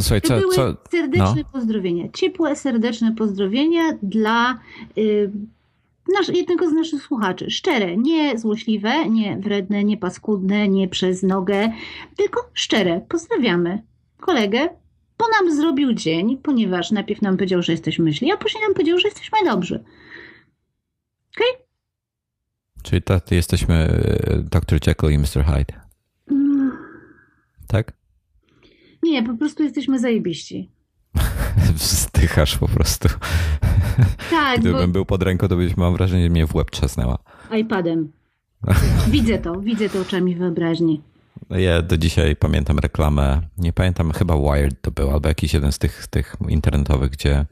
[0.00, 0.76] Słuchaj, co, co...
[0.90, 1.50] Serdeczne no.
[1.52, 4.58] pozdrowienia, ciepłe, serdeczne pozdrowienia dla
[4.98, 5.30] y,
[6.14, 7.50] nasz, jednego z naszych słuchaczy.
[7.50, 11.72] Szczere, nie złośliwe, nie wredne, nie paskudne, nie przez nogę,
[12.16, 13.00] tylko szczere.
[13.08, 13.82] Pozdrawiamy
[14.20, 14.68] kolegę,
[15.18, 18.98] bo nam zrobił dzień, ponieważ najpierw nam powiedział, że jesteśmy źli, a później nam powiedział,
[18.98, 19.84] że jesteśmy dobrzy.
[21.36, 21.66] Okay?
[22.82, 24.78] Czyli taty jesteśmy e, Dr.
[24.86, 25.44] Jekyll i Mr.
[25.44, 25.80] Hyde.
[26.30, 26.72] Mm,
[27.66, 27.92] Tak?
[29.02, 30.70] Nie, po prostu jesteśmy zajebiści.
[31.74, 33.08] Wzdychasz po prostu.
[34.30, 37.18] Tak, Gdybym bo był pod ręką, to byś mam wrażenie, że mnie w łeb trzasnęła.
[37.58, 38.12] iPadem.
[39.10, 41.02] Widzę to, widzę to oczami wyobraźni.
[41.50, 45.78] Ja do dzisiaj pamiętam reklamę, nie pamiętam, chyba Wired to był, albo jakiś jeden z
[45.78, 47.46] tych, tych internetowych, gdzie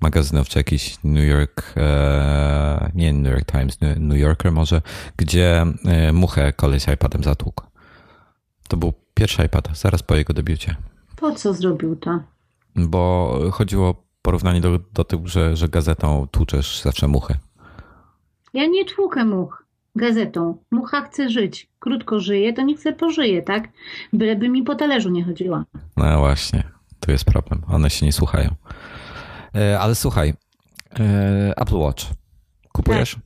[0.00, 4.82] magazynów, czy jakiś New York, e, nie New York Times, New Yorker może,
[5.16, 7.64] gdzie e, muchę koleś iPadem zatłukł.
[8.68, 10.76] To był pierwszy iPad, zaraz po jego debiucie.
[11.16, 12.20] Po co zrobił to?
[12.76, 17.34] Bo chodziło o porównanie do, do tyłu, że, że gazetą tłuczesz zawsze muchy.
[18.54, 20.58] Ja nie tłukę much gazetą.
[20.70, 21.70] Mucha chce żyć.
[21.78, 23.68] Krótko żyje, to nie chce pożyje, tak?
[24.12, 25.64] Byleby mi po talerzu nie chodziła.
[25.96, 26.64] No właśnie,
[27.00, 27.62] tu jest problem.
[27.68, 28.54] One się nie słuchają.
[29.54, 30.34] E, ale słuchaj,
[31.00, 32.04] e, Apple Watch.
[32.72, 33.16] Kupujesz?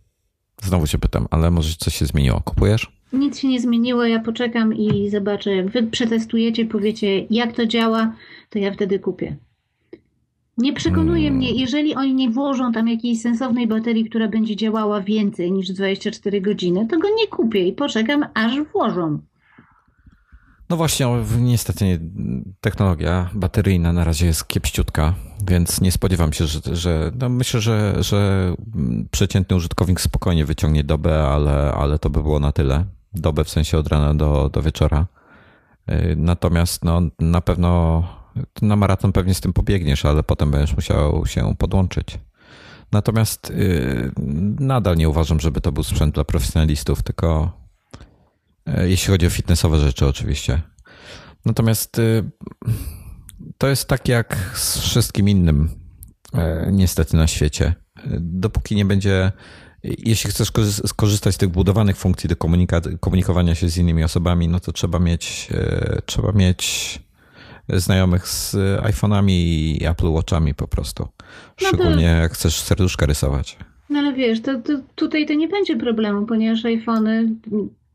[0.62, 2.40] Znowu cię pytam, ale może coś się zmieniło.
[2.40, 2.92] Kupujesz?
[3.12, 5.57] Nic się nie zmieniło, ja poczekam i zobaczę.
[5.57, 8.12] Jak wy przetestujecie, powiecie jak to działa,
[8.50, 9.37] to ja wtedy kupię.
[10.58, 11.36] Nie przekonuje Hmm.
[11.36, 16.40] mnie, jeżeli oni nie włożą tam jakiejś sensownej baterii, która będzie działała więcej niż 24
[16.40, 19.18] godziny, to go nie kupię i poczekam, aż włożą.
[20.70, 21.06] No właśnie,
[21.38, 21.98] niestety nie,
[22.60, 25.14] technologia bateryjna na razie jest kiepściutka,
[25.46, 28.52] więc nie spodziewam się, że, że no myślę, że, że
[29.10, 32.84] przeciętny użytkownik spokojnie wyciągnie dobę, ale, ale to by było na tyle.
[33.14, 35.06] Dobę w sensie od rana do, do wieczora.
[35.88, 38.02] Yy, Natomiast no, na pewno
[38.62, 42.18] na maraton pewnie z tym pobiegniesz, ale potem będziesz musiał się podłączyć.
[42.92, 44.12] Natomiast yy,
[44.61, 47.53] nadal nie uważam, żeby to był sprzęt dla profesjonalistów, tylko
[48.66, 50.62] E, Jeśli chodzi o fitnessowe rzeczy, oczywiście.
[51.44, 52.31] Natomiast y,
[53.59, 55.68] to jest tak jak z wszystkim innym,
[56.35, 57.75] e, niestety na świecie.
[58.20, 59.33] Dopóki nie będzie,
[59.83, 62.37] jeśli chcesz korzy- skorzystać z tych budowanych funkcji do
[63.01, 67.01] komunikowania się z innymi osobami, no to trzeba mieć, e, trzeba mieć
[67.68, 71.03] znajomych z iPhone'ami i Apple Watchami po prostu.
[71.03, 71.09] No
[71.57, 73.59] to- Szczególnie jak chcesz serduszka rysować.
[73.90, 77.29] No ale wiesz, to, to tutaj to nie będzie problemu, ponieważ iPhony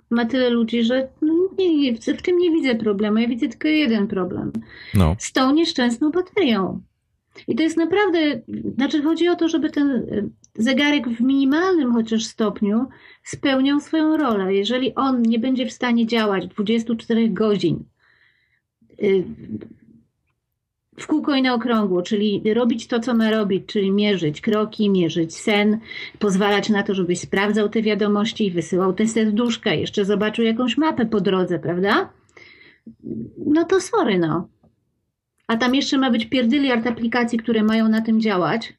[0.10, 3.18] ma tyle ludzi, że no, nie, w tym nie widzę problemu.
[3.18, 4.52] Ja widzę tylko jeden problem.
[4.94, 6.82] No, z tą nieszczęsną baterią.
[7.48, 8.20] I to jest naprawdę,
[8.76, 12.86] znaczy chodzi o to, żeby ten y, zegarek w minimalnym chociaż stopniu
[13.24, 14.54] spełniał swoją rolę.
[14.54, 17.84] Jeżeli on nie będzie w stanie działać 24 godzin
[21.00, 25.36] w kółko i na okrągło, czyli robić to, co ma robić, czyli mierzyć kroki, mierzyć
[25.36, 25.80] sen,
[26.20, 31.06] pozwalać na to, żebyś sprawdzał te wiadomości i wysyłał te serduszka, jeszcze zobaczył jakąś mapę
[31.06, 32.10] po drodze, prawda?
[33.46, 34.48] No to sorry, no.
[35.48, 38.74] A tam jeszcze ma być pierdyliard aplikacji, które mają na tym działać.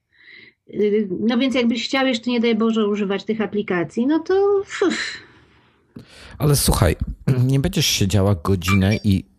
[0.67, 4.81] Yy, No więc jakbyś chciał jeszcze, nie daj Boże, używać tych aplikacji, no to uff,
[6.39, 6.97] Ale słuchaj,
[7.47, 9.30] nie będziesz siedziała godzinę i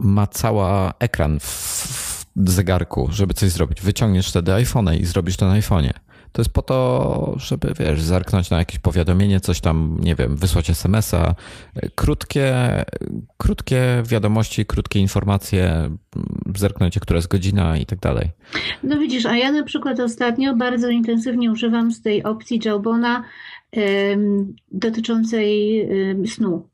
[0.00, 3.80] macała ekran w, zegarku, żeby coś zrobić.
[3.80, 5.92] Wyciągniesz wtedy iPhone'a i zrobisz to na iPhone'ie.
[6.32, 10.70] To jest po to, żeby, wiesz, zerknąć na jakieś powiadomienie, coś tam, nie wiem, wysłać
[10.70, 11.34] SMS-a.
[11.94, 12.54] Krótkie,
[13.36, 15.90] krótkie wiadomości, krótkie informacje,
[16.56, 18.30] zerknąć, która jest godzina i tak dalej.
[18.82, 23.24] No widzisz, a ja na przykład ostatnio bardzo intensywnie używam z tej opcji Jawbona
[23.72, 26.68] em, dotyczącej em, snu.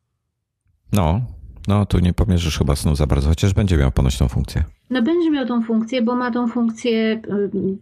[0.92, 1.20] No,
[1.68, 4.64] no tu nie pomierzysz chyba snu za bardzo, chociaż będzie miał ponoć tą funkcję.
[4.90, 7.78] No będzie miał tą funkcję, bo ma tą funkcję, em,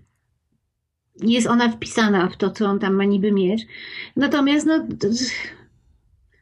[1.22, 3.66] jest ona wpisana w to, co on tam ma niby mieć.
[4.16, 4.86] Natomiast no,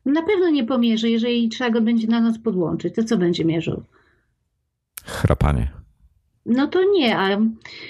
[0.05, 2.95] na pewno nie pomierzy, jeżeli trzeba go będzie na noc podłączyć.
[2.95, 3.83] To co będzie mierzył?
[5.05, 5.79] Chrapanie.
[6.47, 7.39] No to nie, a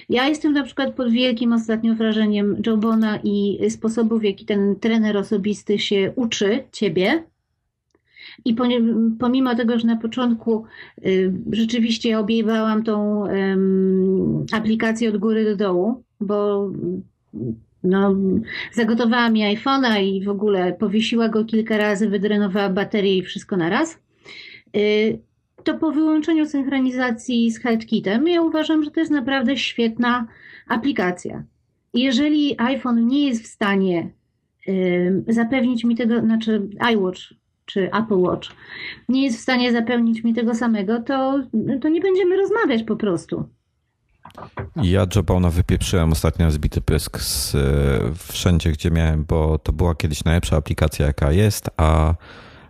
[0.08, 5.16] ja jestem na przykład pod wielkim ostatnio wrażeniem Jobona i sposobów, w jaki ten trener
[5.16, 7.24] osobisty się uczy ciebie.
[8.44, 8.56] I
[9.18, 10.64] pomimo tego, że na początku
[11.06, 13.24] y, rzeczywiście objęłam tą
[14.52, 16.70] aplikację od góry do dołu, bo
[17.82, 18.14] no,
[18.72, 23.98] zagotowała mi iPhone'a i w ogóle powiesiła go kilka razy, wydrenowała baterię i wszystko naraz.
[24.76, 25.18] Y,
[25.64, 30.26] to po wyłączeniu synchronizacji z HealthKitem ja uważam, że to jest naprawdę świetna
[30.68, 31.44] aplikacja.
[31.94, 34.10] Jeżeli iPhone nie jest w stanie
[35.28, 37.20] zapewnić mi tego, znaczy iWatch
[37.68, 38.48] czy Apple Watch
[39.08, 41.42] nie jest w stanie zapewnić mi tego samego, to,
[41.80, 43.48] to nie będziemy rozmawiać po prostu.
[44.76, 47.58] Ja Jobona wypieprzyłem ostatnio zbity pysk z, e,
[48.32, 52.14] wszędzie, gdzie miałem, bo to była kiedyś najlepsza aplikacja, jaka jest, a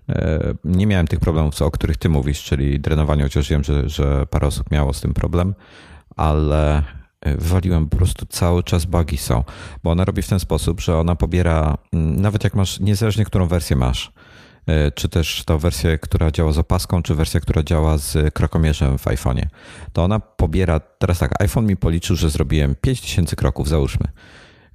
[0.09, 4.27] e, nie miałem tych problemów, o których ty mówisz, czyli drenowanie, chociaż wiem, że, że
[4.27, 5.55] parę osób miało z tym problem,
[6.17, 6.83] ale
[7.23, 9.45] wywaliłem po prostu cały czas bugi są,
[9.85, 13.47] bo ona robi w ten sposób, że ona pobiera, mm, nawet jak masz, niezależnie którą
[13.47, 14.17] wersję masz, E,
[14.94, 19.04] czy też ta wersja, która działa z opaską, czy wersja, która działa z krokomierzem w
[19.04, 19.46] iPhone'ie,
[19.92, 24.07] to ona pobiera, teraz tak, iPhone mi policzył, że zrobiłem 5000 kroków, załóżmy.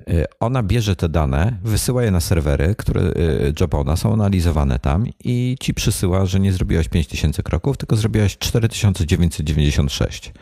[0.10, 5.06] Y, ona bierze te dane, wysyła je na serwery, które y, Jobona są analizowane tam
[5.24, 10.34] i ci przysyła, że nie zrobiłaś 5000 kroków, tylko zrobiłaś 4996.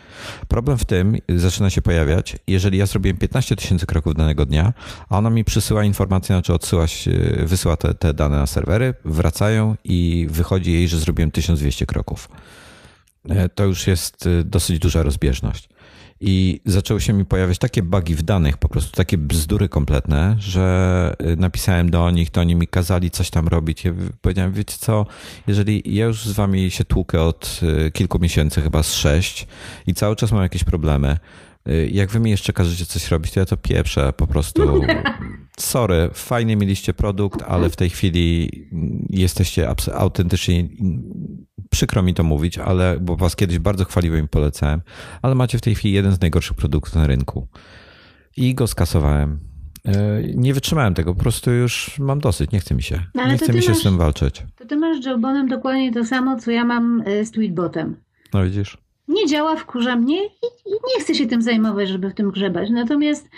[0.47, 4.73] Problem w tym zaczyna się pojawiać, jeżeli ja zrobiłem 15 tysięcy kroków danego dnia,
[5.09, 9.75] a ona mi przysyła informację, znaczy odsyłaś, y, wysyła te, te dane na serwery, wracają
[9.83, 12.29] i wychodzi jej, że zrobiłem 1200 kroków.
[13.55, 15.69] To już jest dosyć duża rozbieżność.
[16.23, 21.15] I zaczęły się mi pojawiać takie bugi w danych, po prostu takie bzdury kompletne, że
[21.21, 23.85] y, napisałem do nich, to oni mi kazali coś tam robić.
[23.85, 25.05] Ja powiedziałem, wiecie co,
[25.47, 29.47] jeżeli ja już z wami się tłukę od y, kilku miesięcy, chyba z sześć
[29.87, 31.17] i cały czas mam jakieś problemy,
[31.91, 34.81] jak wy mi jeszcze każecie coś robić, to ja to pieprzę po prostu.
[35.59, 38.49] Sorry, fajnie mieliście produkt, ale w tej chwili
[39.09, 40.69] jesteście autentycznie
[41.69, 44.81] przykro mi to mówić, ale bo was kiedyś bardzo chwaliłem i polecałem,
[45.21, 47.47] ale macie w tej chwili jeden z najgorszych produktów na rynku.
[48.37, 49.39] I go skasowałem.
[49.85, 53.03] E, nie wytrzymałem tego, po prostu już mam dosyć, nie chce mi się.
[53.15, 54.43] No, nie chce mi się masz, z tym walczyć.
[54.55, 57.95] To ty masz z Jawbonem dokładnie to samo, co ja mam z Tweetbotem.
[58.33, 58.77] No widzisz
[59.11, 62.69] nie działa, wkurza mnie i, nie chcę się tym zajmować, żeby w tym grzebać.
[62.69, 63.29] Natomiast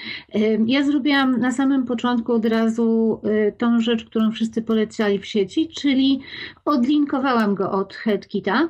[0.65, 5.67] ja zrobiłam na samym początku od razu y, tą rzecz, którą wszyscy polecali w sieci,
[5.67, 6.19] czyli
[6.65, 8.69] odlinkowałam go od HeadKita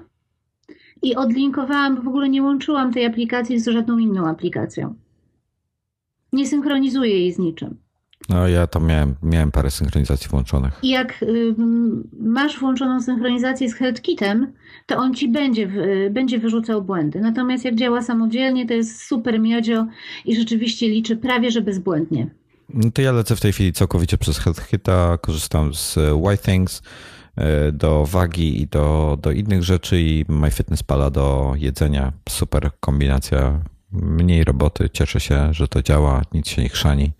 [1.02, 4.96] i odlinkowałam, w ogóle nie łączyłam tej aplikacji z żadną inną aplikacją.
[6.34, 7.83] Nie synchronizuję jej z niczym.
[8.30, 10.80] No ja tam miałem, miałem parę synchronizacji włączonych.
[10.84, 11.56] I jak y,
[12.20, 14.54] masz włączoną synchronizację z HealthKitem,
[14.86, 17.22] to on ci będzie, y, będzie wyrzucał błędy.
[17.22, 19.86] Natomiast jak działa samodzielnie, to jest super miodzio
[20.26, 22.28] i rzeczywiście liczy prawie, że bezbłędnie.
[22.70, 26.00] No to ja lecę w tej chwili całkowicie przez HealthKita, korzystam z
[26.46, 26.82] Things
[27.38, 32.12] y, do wagi i do, do innych rzeczy i MyFitnessPala do jedzenia.
[32.30, 33.60] Super kombinacja,
[33.92, 37.12] mniej roboty, cieszę się, że to działa, nic się nie chrzani.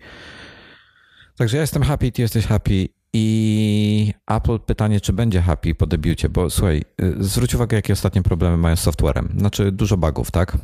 [1.36, 6.28] Także ja jestem happy, ty jesteś happy i Apple pytanie, czy będzie happy po debiucie,
[6.28, 9.34] bo słuchaj, y, zwróć uwagę, jakie ostatnie problemy mają z softwarem.
[9.38, 10.58] Znaczy dużo bugów, tak?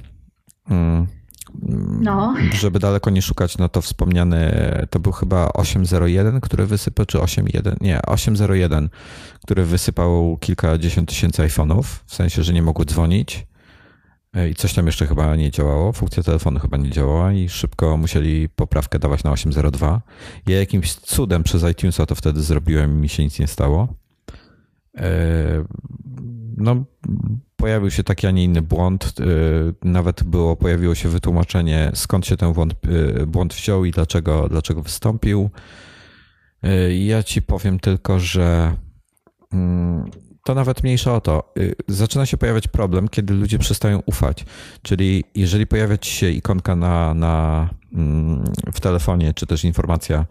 [0.71, 1.07] Mm.
[2.01, 2.35] No.
[2.53, 4.53] Żeby daleko nie szukać, no to wspomniany,
[4.91, 8.89] to był chyba 801, który wysypał, czy 81, nie, 801,
[9.45, 13.47] który wysypał kilkadziesiąt tysięcy iPhone'ów, w sensie, że nie mogły dzwonić.
[14.35, 15.93] E, i coś tam jeszcze chyba nie działało.
[15.93, 20.03] Funkcja telefonu chyba nie działała i szybko musieli poprawkę dawać na 802.
[20.47, 23.95] Ja jakimś cudem przez iTunesa to wtedy zrobiłem i mi się nic nie stało.
[24.97, 25.65] E,
[26.57, 26.85] no,
[27.57, 29.15] pojawił się taki, a nie inny błąd.
[29.21, 29.25] E,
[29.89, 32.75] nawet było, pojawiło się wytłumaczenie, skąd się ten błąd,
[33.27, 35.51] błąd wziął i dlaczego, dlaczego wystąpił.
[36.99, 38.77] Ja ci powiem tylko, że
[39.53, 40.11] mm,
[40.45, 41.53] to nawet mniejsza o to.
[41.59, 44.45] Y, zaczyna się pojawiać problem, kiedy ludzie przestają ufać.
[44.83, 50.27] Czyli jeżeli pojawia ci się ikonka na, na, mm, w telefonie, czy też informacja,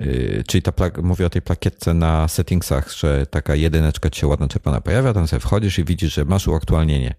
[0.00, 4.48] y, czyli ta, mówię o tej plakietce na settingsach, że taka jedyneczka ci się ładna
[4.48, 7.14] czerwona pojawia, tam sobie wchodzisz i widzisz, że masz uaktualnienie.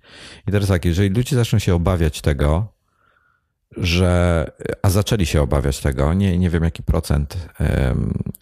[0.47, 2.72] I teraz tak, jeżeli ludzie zaczną się obawiać tego,
[3.77, 7.49] że, a zaczęli się obawiać tego, nie, nie wiem jaki procent,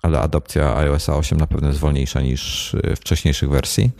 [0.01, 3.91] ale adopcja iOS 8 na pewno jest wolniejsza niż w wcześniejszych wersji.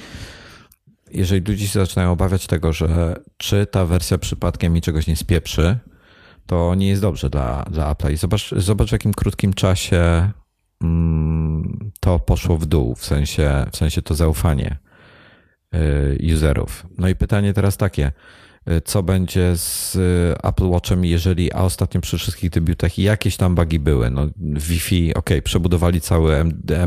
[1.12, 5.80] Jeżeli ludzie się zaczynają obawiać tego, że czy ta wersja przypadkiem mi czegoś nie spieprzy,
[6.46, 8.12] to nie jest dobrze dla, dla Apple'a.
[8.12, 10.32] I zobacz, zobacz w jakim krótkim czasie
[10.84, 14.78] mm, to poszło w dół, w sensie, w sensie to zaufanie
[15.76, 16.88] y, userów.
[16.98, 18.12] No i pytanie teraz takie,
[18.86, 23.80] co będzie z y, Apple Watchem, jeżeli, a ostatnio przy wszystkich debiutach jakieś tam bugi
[23.80, 24.10] były.
[24.10, 26.36] No, Wi-Fi, ok, przebudowali cały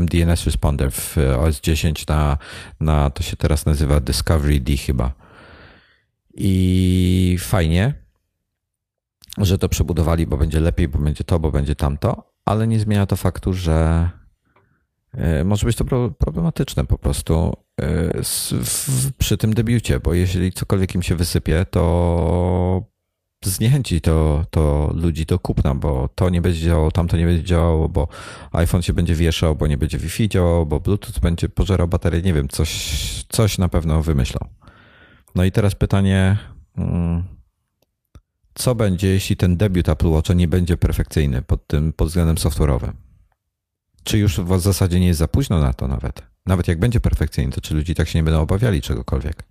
[0.01, 2.37] MDNS Responder w OS 10 na,
[2.79, 5.11] na, to się teraz nazywa Discovery D chyba.
[6.33, 7.93] I fajnie,
[9.37, 13.05] że to przebudowali, bo będzie lepiej, bo będzie to, bo będzie tamto, ale nie zmienia
[13.05, 14.24] to faktu, że y,
[15.45, 15.85] może być to
[16.17, 18.21] problematyczne po prostu E,
[19.17, 22.83] przy tym debiucie, bo jeżeli cokolwiek im się wysypie, to
[23.45, 27.89] zniechęci to, to ludzi do kupna, bo to nie będzie działało, tamto nie będzie działało,
[27.89, 28.07] bo
[28.51, 32.33] iPhone się będzie wieszał, bo nie będzie Wi-Fi działało, bo Bluetooth będzie pożerał baterię, nie
[32.33, 34.39] wiem, coś, coś na pewno wymyślą.
[35.35, 36.37] No i teraz pytanie,
[36.77, 37.23] mm,
[38.53, 43.04] co będzie, jeśli ten debiut Apple Watcha nie będzie perfekcyjny pod tym pod względem software'owym?
[44.05, 46.21] Czy już w zasadzie nie jest za późno na to nawet?
[46.45, 49.43] Nawet jak będzie perfekcyjny, to czy ludzie tak się nie będą obawiali czegokolwiek?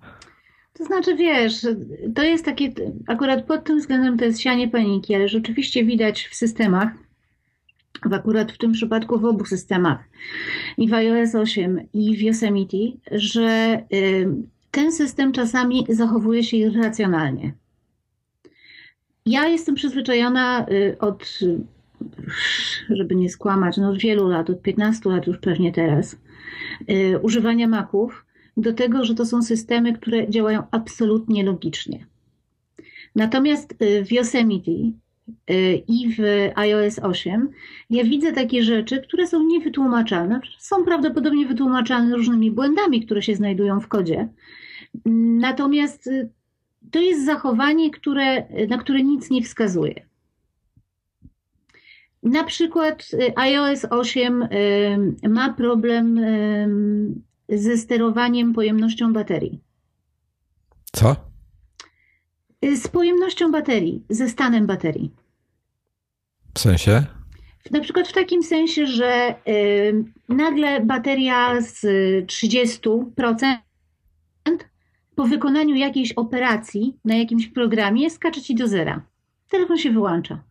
[0.72, 1.66] To znaczy, wiesz,
[2.14, 2.72] to jest takie,
[3.06, 6.88] akurat pod tym względem to jest sianie paniki, ale rzeczywiście widać w systemach,
[8.04, 9.98] w akurat w tym przypadku w obu systemach,
[10.78, 12.76] i w iOS 8 i w Yosemite,
[13.12, 13.78] że
[14.70, 17.54] ten system czasami zachowuje się irracjonalnie.
[19.26, 21.38] Ja jestem przyzwyczajona y, od,
[22.90, 26.16] żeby nie skłamać, no od wielu lat, od 15 lat już pewnie teraz,
[26.90, 28.26] y, używania Maców
[28.56, 32.06] do tego, że to są systemy, które działają absolutnie logicznie.
[33.14, 33.74] Natomiast
[34.06, 34.70] w Yosemite
[35.88, 36.22] i w
[36.54, 37.50] iOS 8
[37.90, 40.40] ja widzę takie rzeczy, które są niewytłumaczalne.
[40.58, 44.28] Są prawdopodobnie wytłumaczalne różnymi błędami, które się znajdują w kodzie.
[45.40, 46.28] Natomiast y,
[46.90, 50.06] to jest zachowanie, które, na które nic nie wskazuje.
[52.24, 56.20] Na przykład y, iOS 8 y, ma problem
[57.48, 59.60] ze sterowaniem pojemnością baterii.
[60.92, 61.16] Co?
[62.76, 65.10] Z pojemnością baterii, ze stanem baterii.
[66.54, 67.06] W sensie?
[67.70, 71.86] Na przykład w takim sensie, że y, nagle bateria z
[72.26, 73.56] 30%
[75.14, 79.02] po wykonaniu jakiejś operacji na jakimś programie skacze ci do zera.
[79.48, 80.42] Telefon się wyłącza.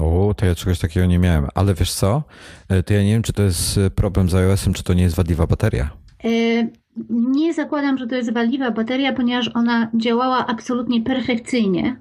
[0.00, 1.48] O, to ja czegoś takiego nie miałem.
[1.54, 2.22] Ale wiesz co?
[2.68, 5.16] E, to ja nie wiem, czy to jest problem z iOS-em, czy to nie jest
[5.16, 5.90] wadliwa bateria.
[6.24, 6.70] Y,
[7.10, 11.96] nie zakładam, że to jest wadliwa bateria, ponieważ ona działała absolutnie perfekcyjnie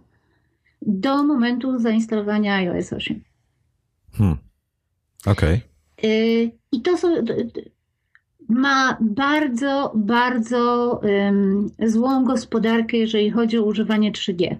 [0.81, 3.23] do momentu zainstalowania iOS 8.
[4.13, 4.37] Hmm.
[5.25, 5.61] Okej.
[5.97, 6.51] Okay.
[6.71, 7.07] I to są.
[8.49, 14.55] Ma bardzo, bardzo um, złą gospodarkę, jeżeli chodzi o używanie 3G.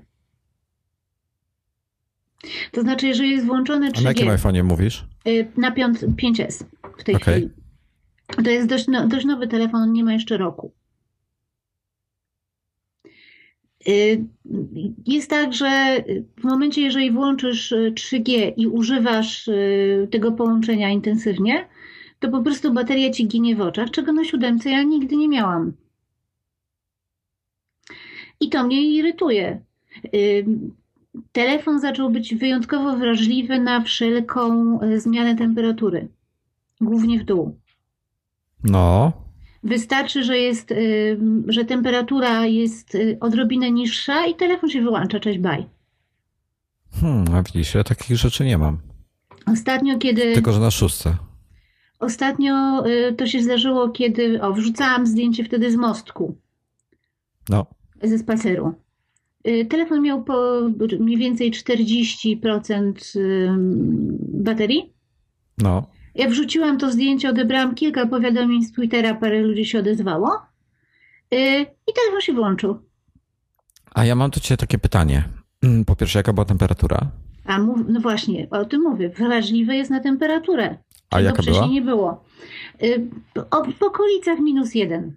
[2.71, 3.99] To znaczy, jeżeli jest włączone 3G.
[3.99, 5.05] A na jakim iPhone'ie mówisz?
[5.27, 6.63] Y, na 5, 5S
[6.97, 7.33] w tej okay.
[7.33, 7.49] chwili.
[8.43, 10.71] To jest dość, no, dość nowy telefon, on nie ma jeszcze roku.
[13.87, 14.25] Y,
[15.05, 16.03] jest tak, że
[16.39, 19.49] w momencie, jeżeli włączysz 3G y, i używasz
[20.11, 21.67] tego połączenia intensywnie,
[22.19, 25.73] to po prostu bateria ci ginie w oczach, czego na siódemce ja nigdy nie miałam.
[28.39, 29.61] I to mnie irytuje.
[31.31, 36.07] Telefon zaczął być wyjątkowo wrażliwy na wszelką zmianę temperatury,
[36.81, 37.59] głównie w dół.
[38.63, 39.13] No.
[39.63, 45.19] Wystarczy, że, jest, y, że temperatura jest y, odrobinę niższa i telefon się wyłącza.
[45.19, 45.65] Cześć, bye.
[47.01, 48.77] Hmm, a widzisz, ja takich rzeczy nie mam.
[49.45, 50.33] Ostatnio, kiedy.
[50.33, 51.17] Tylko, że na szóstce.
[51.99, 52.83] Ostatnio
[53.17, 54.41] to się zdarzyło, kiedy.
[54.41, 56.37] O, wrzucałam zdjęcie wtedy z mostku.
[57.49, 57.65] No.
[58.03, 58.82] Ze spaceru.
[59.69, 60.61] Telefon miał po
[60.99, 62.93] mniej więcej 40%
[64.33, 64.93] baterii.
[65.57, 65.87] No.
[66.15, 70.41] Ja wrzuciłam to zdjęcie, odebrałam kilka powiadomień z Twittera, parę ludzi się odezwało
[71.31, 72.79] yy, i telefon się włączył.
[73.93, 75.23] A ja mam do Ciebie takie pytanie.
[75.63, 77.11] Mm, po pierwsze, jaka była temperatura?
[77.45, 79.09] A mów, no właśnie, o tym mówię.
[79.09, 80.77] Wrażliwe jest na temperaturę.
[81.09, 81.67] A jaka była?
[81.67, 82.23] nie było.
[83.79, 85.13] W okolicach minus jeden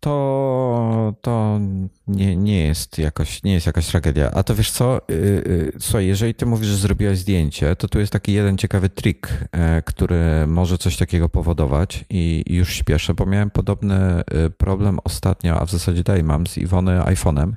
[0.00, 1.60] to, to
[2.08, 4.30] nie, nie, jest jakoś, nie jest jakaś tragedia.
[4.30, 7.98] A to wiesz co, yy, yy, słuchaj, jeżeli ty mówisz, że zrobiłaś zdjęcie, to tu
[7.98, 13.26] jest taki jeden ciekawy trik, yy, który może coś takiego powodować i już śpieszę, bo
[13.26, 17.52] miałem podobny y, problem ostatnio, a w zasadzie dalej mam z Iwony iPhone'em.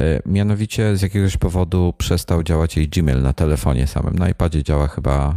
[0.00, 4.14] Y, mianowicie z jakiegoś powodu przestał działać jej Gmail na telefonie samym.
[4.14, 5.36] Na iPadzie działa chyba,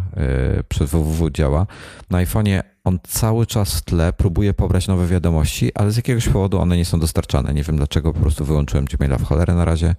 [0.60, 1.68] y, przez www działa.
[2.10, 6.60] Na iPhone'ie on cały czas w tle próbuje pobrać nowe wiadomości, ale z jakiegoś powodu
[6.60, 7.53] one nie są dostarczane.
[7.53, 9.95] Nie wiem dlaczego, po prostu wyłączyłem Gmaila w cholerę na razie.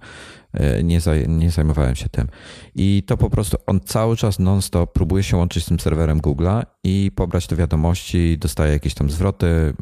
[0.53, 2.27] E, nie, zaj nie zajmowałem się tym.
[2.75, 6.63] I to po prostu on cały czas non-stop próbuje się łączyć z tym serwerem Google'a
[6.83, 9.73] i pobrać te wiadomości, dostaje jakieś tam zwroty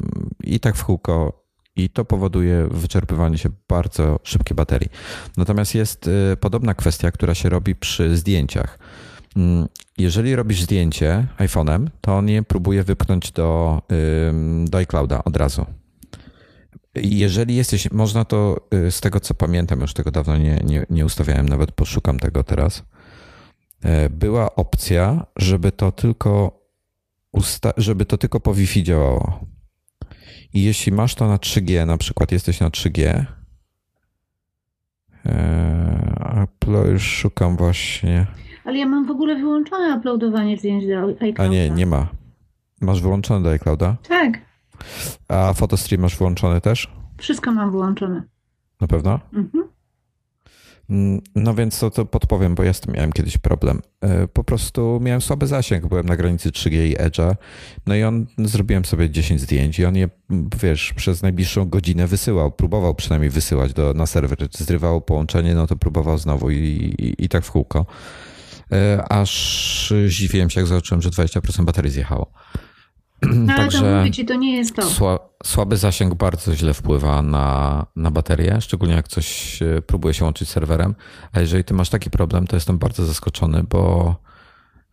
[0.44, 1.37] i tak w kółko.
[1.78, 4.88] I to powoduje wyczerpywanie się bardzo szybkiej baterii.
[5.36, 8.78] Natomiast jest e, podobna kwestia, która się robi przy zdjęciach.
[9.36, 9.68] Mm,
[9.98, 13.82] jeżeli robisz zdjęcie iPhone'em, to on je próbuje wypchnąć do,
[14.64, 15.66] do iClouda od razu.
[16.94, 21.04] Jeżeli jesteś, można to y, z tego co pamiętam, już tego dawno nie, nie, nie
[21.06, 22.82] ustawiałem, nawet poszukam tego teraz.
[23.82, 26.60] E, była opcja, żeby to tylko
[27.32, 29.40] usta- żeby to tylko po Wi-Fi działało.
[30.54, 33.24] I jeśli masz to na 3G, na przykład jesteś na 3G,
[35.26, 36.46] e,
[36.92, 38.26] już szukam właśnie.
[38.64, 41.42] Ale ja mam w ogóle wyłączone uploadowanie zdjęć do iClouda.
[41.42, 42.06] A nie, nie ma.
[42.80, 43.96] Masz wyłączone do iClouda?
[44.08, 44.38] Tak.
[45.28, 46.90] A Photostream masz wyłączony też?
[47.18, 48.22] Wszystko mam wyłączone.
[48.80, 49.20] Na pewno?
[49.32, 49.68] Mhm.
[50.90, 53.82] Mm, no więc to, to podpowiem, bo ja z tym miałem kiedyś problem.
[54.00, 57.34] E, po prostu miałem słaby zasięg, byłem na granicy 3G i Edge'a,
[57.86, 60.08] no i on, zrobiłem sobie 10 zdjęć i on je,
[60.62, 65.76] wiesz, przez najbliższą godzinę wysyłał, próbował przynajmniej wysyłać do, na serwer, zrywało połączenie, no to
[65.76, 66.56] próbował znowu i,
[66.98, 67.86] i, i tak w kółko.
[68.72, 72.32] E, aż zdziwiłem się, jak zobaczyłem, że 20% baterii zjechało.
[73.46, 74.82] No, ale Także to mówię ci, to nie jest to.
[74.82, 80.24] Sła, słaby zasięg bardzo źle wpływa na, na baterię, szczególnie jak coś e, próbuje się
[80.24, 80.94] łączyć z serwerem.
[81.32, 84.16] A jeżeli ty masz taki problem, to jestem bardzo zaskoczony, bo,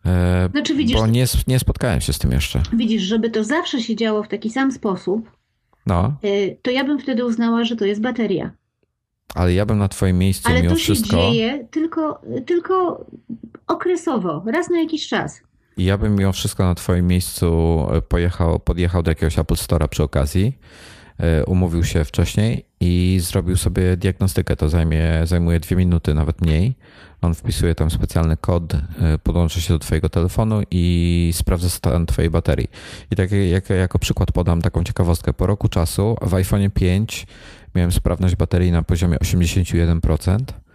[0.06, 2.62] e, znaczy, widzisz, bo nie, nie spotkałem się z tym jeszcze.
[2.72, 5.30] Widzisz, żeby to zawsze się działo w taki sam sposób,
[5.86, 6.16] no.
[6.22, 8.50] E, to ja bym wtedy uznała, że to jest bateria.
[9.34, 11.16] Ale ja bym na twoim miejscu Ale mimo to wszystko...
[11.16, 13.04] się dzieje tylko, tylko
[13.66, 15.40] okresowo, raz na jakiś czas.
[15.76, 17.46] Ja bym mimo wszystko na twoim miejscu
[17.92, 20.58] e, pojechał, podjechał do jakiegoś Apple Store'a przy okazji,
[21.18, 24.56] e, umówił się wcześniej i zrobił sobie diagnostykę.
[24.56, 26.74] To zajmie, zajmuje dwie minuty, nawet mniej.
[27.22, 28.78] On wpisuje tam specjalny kod, e,
[29.22, 32.68] podłącza się do twojego telefonu i sprawdza stan twojej baterii.
[33.10, 35.32] I tak jak, jako przykład podam taką ciekawostkę.
[35.32, 37.26] Po roku czasu w iPhone 5
[37.74, 40.65] miałem sprawność baterii na poziomie 81%.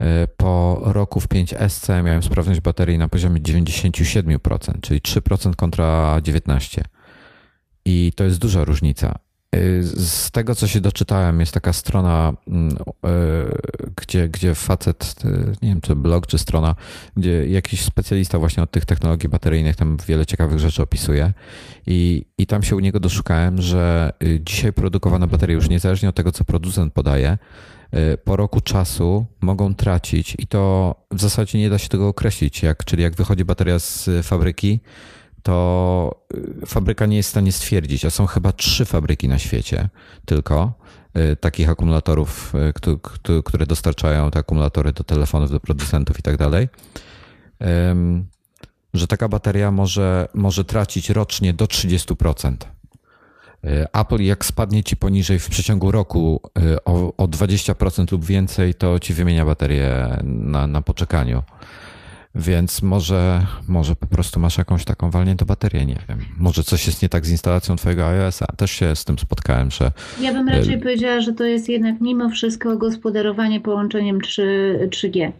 [0.00, 6.82] E, po roku w 5SC miałem sprawność baterii na poziomie 97%, czyli 3% kontra 19%.
[7.84, 9.18] I to jest duża różnica.
[9.54, 13.08] E, z tego, co się doczytałem, jest taka strona, mm, e,
[13.96, 15.14] gdzie, gdzie facet,
[15.62, 16.74] nie wiem, czy blog, czy strona,
[17.16, 21.32] gdzie jakiś specjalista właśnie od tych technologii bateryjnych tam wiele ciekawych rzeczy opisuje.
[21.86, 26.14] I, i tam się u niego doszukałem, że y, dzisiaj produkowane baterie, już niezależnie od
[26.14, 27.38] tego, co producent podaje,
[28.24, 32.84] po roku czasu mogą tracić i to w zasadzie nie da się tego określić, jak,
[32.84, 34.80] czyli jak wychodzi bateria z fabryki,
[35.42, 36.20] to
[36.62, 39.88] y, fabryka nie jest w stanie stwierdzić, a są chyba trzy fabryki na świecie
[40.24, 40.72] tylko
[41.16, 42.52] y, takich akumulatorów,
[43.44, 46.68] które dostarczają te akumulatory do telefonów, do producentów i tak dalej,
[48.94, 52.56] że taka bateria może, może tracić rocznie do 30%.
[53.64, 58.74] E, Apple jak spadnie ci poniżej w przeciągu roku e, o, o 20% lub więcej,
[58.74, 61.42] to ci wymienia baterię na, na poczekaniu.
[62.34, 66.18] Więc może, może po prostu masz jakąś taką walniętą baterię, nie wiem.
[66.38, 68.46] Może coś jest nie tak z instalacją twojego iOS-a.
[68.46, 69.92] Też się z tym spotkałem, że...
[70.20, 75.32] Ja bym raczej e, powiedziała, że to jest jednak mimo wszystko gospodarowanie połączeniem 3, 3G.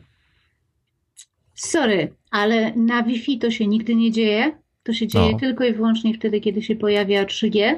[1.54, 4.52] Sorry, ale na Wi-Fi to się nigdy nie dzieje.
[4.82, 5.38] To się dzieje no.
[5.38, 7.76] tylko i wyłącznie wtedy, kiedy się pojawia 3G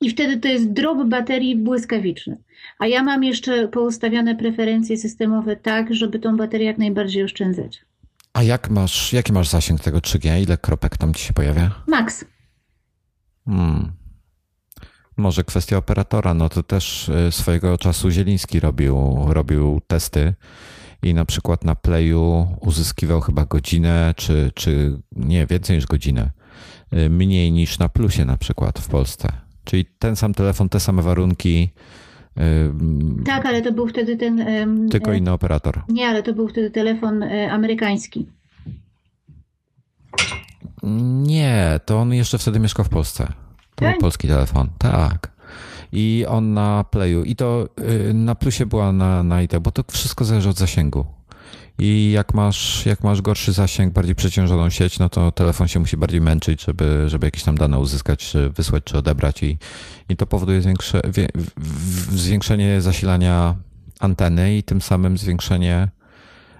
[0.00, 2.36] i wtedy to jest drop baterii błyskawiczny.
[2.78, 7.80] A ja mam jeszcze poustawione preferencje systemowe tak, żeby tą baterię jak najbardziej oszczędzać.
[8.32, 10.42] A jak masz, jaki masz zasięg tego 3G?
[10.42, 11.70] Ile kropek tam ci się pojawia?
[11.86, 12.24] Max.
[13.46, 13.92] Hmm.
[15.16, 20.34] Może kwestia operatora, no to też y, swojego czasu Zieliński robił, robił testy
[21.02, 26.30] i na przykład na Playu uzyskiwał chyba godzinę, czy, czy nie, więcej niż godzinę.
[26.92, 29.47] Y, mniej niż na Plusie na przykład w Polsce.
[29.68, 31.68] Czyli ten sam telefon, te same warunki.
[33.24, 34.88] Tak, ale to był wtedy ten.
[34.90, 35.82] Tylko inny operator.
[35.88, 38.26] Nie, ale to był wtedy telefon e, amerykański.
[41.22, 43.26] Nie, to on jeszcze wtedy mieszkał w Polsce.
[43.26, 43.32] To
[43.74, 43.92] tak?
[43.92, 44.68] był polski telefon.
[44.78, 45.32] Tak.
[45.92, 47.24] I on na Playu.
[47.24, 47.68] I to
[48.10, 51.06] y, na plusie była na, na IT, bo to wszystko zależy od zasięgu.
[51.78, 55.96] I jak masz, jak masz gorszy zasięg, bardziej przeciążoną sieć, no to telefon się musi
[55.96, 59.42] bardziej męczyć, żeby, żeby jakieś tam dane uzyskać, czy wysłać, czy odebrać.
[59.42, 59.58] I,
[60.08, 61.00] i to powoduje zwiększe,
[62.10, 63.54] zwiększenie zasilania
[64.00, 65.88] anteny i tym samym zwiększenie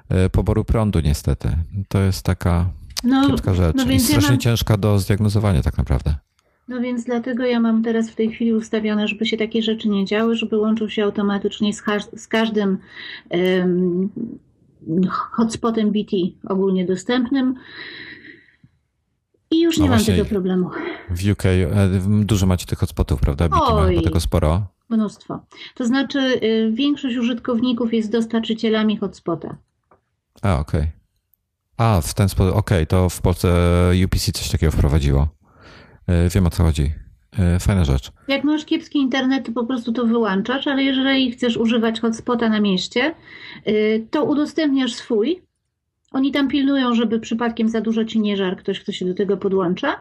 [0.08, 1.56] e, poboru prądu, niestety.
[1.88, 2.66] To jest taka
[3.04, 4.40] no, kiepska rzecz no i strasznie ja mam...
[4.40, 6.14] ciężka do zdiagnozowania, tak naprawdę.
[6.68, 10.04] No więc dlatego ja mam teraz w tej chwili ustawione, żeby się takie rzeczy nie
[10.04, 11.82] działy, żeby łączył się automatycznie z,
[12.16, 12.78] z każdym
[13.30, 14.08] um,
[15.32, 16.16] hotspotem BT
[16.48, 17.54] ogólnie dostępnym.
[19.50, 20.70] I już nie no mam tego problemu.
[21.10, 21.68] W UK e,
[22.24, 23.48] dużo macie tych hotspotów, prawda?
[23.48, 24.66] BT Oj, ma tego sporo.
[24.88, 25.40] Mnóstwo.
[25.74, 29.56] To znaczy, y, większość użytkowników jest dostarczycielami hotspota.
[30.42, 30.80] A, okej.
[30.80, 30.92] Okay.
[31.76, 33.48] A, w ten sposób, okej, okay, to w Polsce
[34.04, 35.28] UPC coś takiego wprowadziło.
[36.06, 37.07] E, wiem o co chodzi.
[37.32, 38.12] E, fajna rzecz.
[38.28, 42.60] Jak masz kiepski internet, to po prostu to wyłączasz, ale jeżeli chcesz używać hotspota na
[42.60, 43.14] mieście,
[43.68, 45.42] y, to udostępniasz swój.
[46.12, 49.36] Oni tam pilnują, żeby przypadkiem za dużo ci nie żar ktoś, kto się do tego
[49.36, 49.92] podłącza.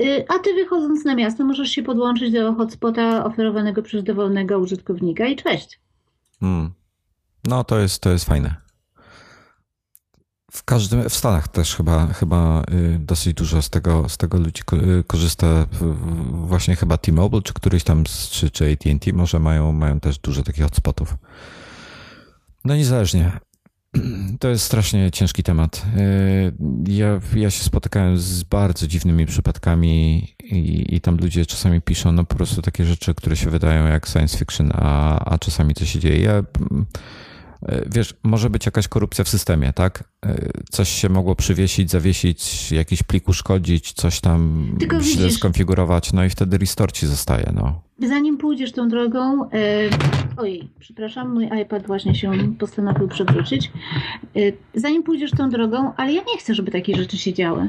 [0.00, 5.26] Y, a ty wychodząc na miasto możesz się podłączyć do hotspota oferowanego przez dowolnego użytkownika
[5.26, 5.80] i cześć.
[6.40, 6.70] Hmm.
[7.44, 8.63] No to jest, to jest fajne.
[10.54, 14.62] W każdym, w Stanach też chyba, chyba y, dosyć dużo z tego, z tego ludzi
[15.00, 15.66] y, korzysta.
[16.30, 20.64] Właśnie chyba T-Mobile, czy któryś tam, czy, czy AT&T może mają, mają też dużo takich
[20.64, 21.16] hotspotów.
[22.64, 23.32] No niezależnie.
[24.40, 25.86] To jest strasznie ciężki temat.
[25.96, 32.12] Y, ja, ja się spotykałem z bardzo dziwnymi przypadkami i, i tam ludzie czasami piszą
[32.12, 35.84] no po prostu takie rzeczy, które się wydają jak science fiction, a, a czasami co
[35.86, 36.22] się dzieje.
[36.22, 36.44] Ja E,
[37.86, 40.04] wiesz, może być jakaś korupcja w systemie, tak?
[40.26, 46.12] E, coś się mogło przywiesić, zawiesić, jakiś plik uszkodzić, coś tam Tylko źle widzisz, skonfigurować,
[46.12, 47.82] no i wtedy restore ci zostaje, no.
[47.98, 49.48] Zanim pójdziesz tą drogą, e,
[50.36, 53.72] ojej, przepraszam, mój iPad właśnie się postanowił przewrócić.
[54.36, 54.40] E,
[54.74, 57.68] zanim pójdziesz tą drogą, ale ja nie chcę, żeby takie rzeczy się działy.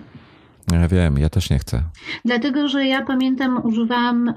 [0.71, 1.83] Ja wiem, ja też nie chcę.
[2.25, 4.33] Dlatego, że ja pamiętam, używałam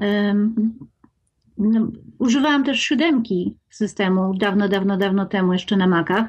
[2.18, 6.26] używałam też siódemki systemu dawno, dawno, dawno temu jeszcze na Macach,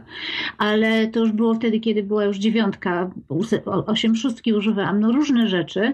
[0.57, 3.09] ale to już było wtedy, kiedy była już dziewiątka,
[3.86, 5.93] osiem szóstki używałam, no różne rzeczy.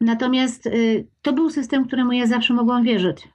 [0.00, 3.28] Natomiast y, to był system, któremu ja zawsze mogłam wierzyć.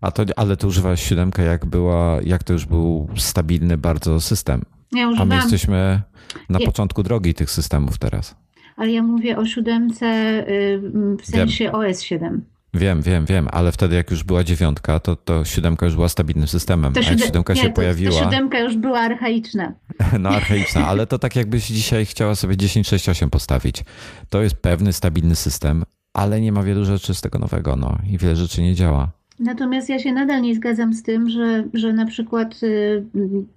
[0.00, 4.62] A to, ale ty używałeś siódemkę, jak była, jak to już był stabilny bardzo system.
[4.92, 5.32] Ja używałam...
[5.32, 6.02] A my jesteśmy
[6.48, 6.66] na ja...
[6.66, 8.36] początku drogi tych systemów teraz.
[8.76, 10.06] Ale ja mówię o siódemce
[10.48, 10.80] y,
[11.22, 11.74] w sensie Wiem.
[11.74, 12.44] OS 7.
[12.74, 16.48] Wiem, wiem, wiem, ale wtedy jak już była dziewiątka, to, to siódemka już była stabilnym
[16.48, 16.92] systemem.
[16.92, 18.12] To a jak siódemka nie, się to, pojawiła...
[18.12, 19.72] To siódemka już była archaiczna.
[20.20, 23.84] No archaiczna, ale to tak jakbyś dzisiaj chciała sobie 10.6.8 postawić.
[24.28, 28.18] To jest pewny, stabilny system, ale nie ma wielu rzeczy z tego nowego, no i
[28.18, 29.10] wiele rzeczy nie działa.
[29.38, 33.04] Natomiast ja się nadal nie zgadzam z tym, że, że na przykład y,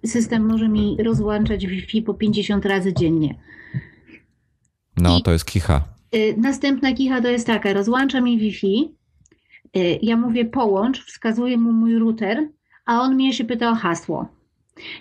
[0.06, 3.36] system może mi rozłączać Wi-Fi po 50 razy dziennie.
[4.98, 5.82] No, I to jest kicha.
[6.16, 8.97] Y, następna kicha to jest taka, rozłącza mi Wi-Fi,
[10.02, 12.50] ja mówię połącz, wskazuję mu mój router,
[12.86, 14.28] a on mnie się pyta o hasło.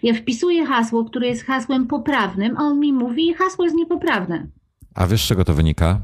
[0.03, 4.47] Ja wpisuję hasło, które jest hasłem poprawnym, a on mi mówi, hasło jest niepoprawne.
[4.95, 6.01] A wiesz, z czego to wynika?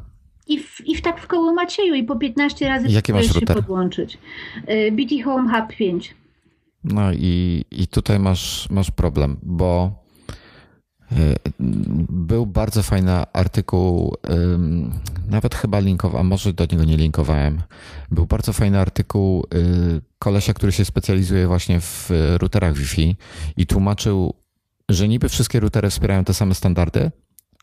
[0.46, 3.56] I, w, i w tak w koło Macieju i po 15 razy Jaki masz router?
[3.56, 4.18] się podłączyć.
[4.70, 6.14] Y, BT Home Hub 5.
[6.84, 9.90] No i, i tutaj masz, masz problem, bo
[12.08, 14.16] był bardzo fajny artykuł,
[15.28, 17.62] nawet chyba linkował, a może do niego nie linkowałem.
[18.10, 23.16] Był bardzo fajny artykuł y, kolesia, który się specjalizuje właśnie w routerach Wi-Fi
[23.56, 24.34] i tłumaczył,
[24.88, 27.10] że niby wszystkie routery wspierają te same standardy,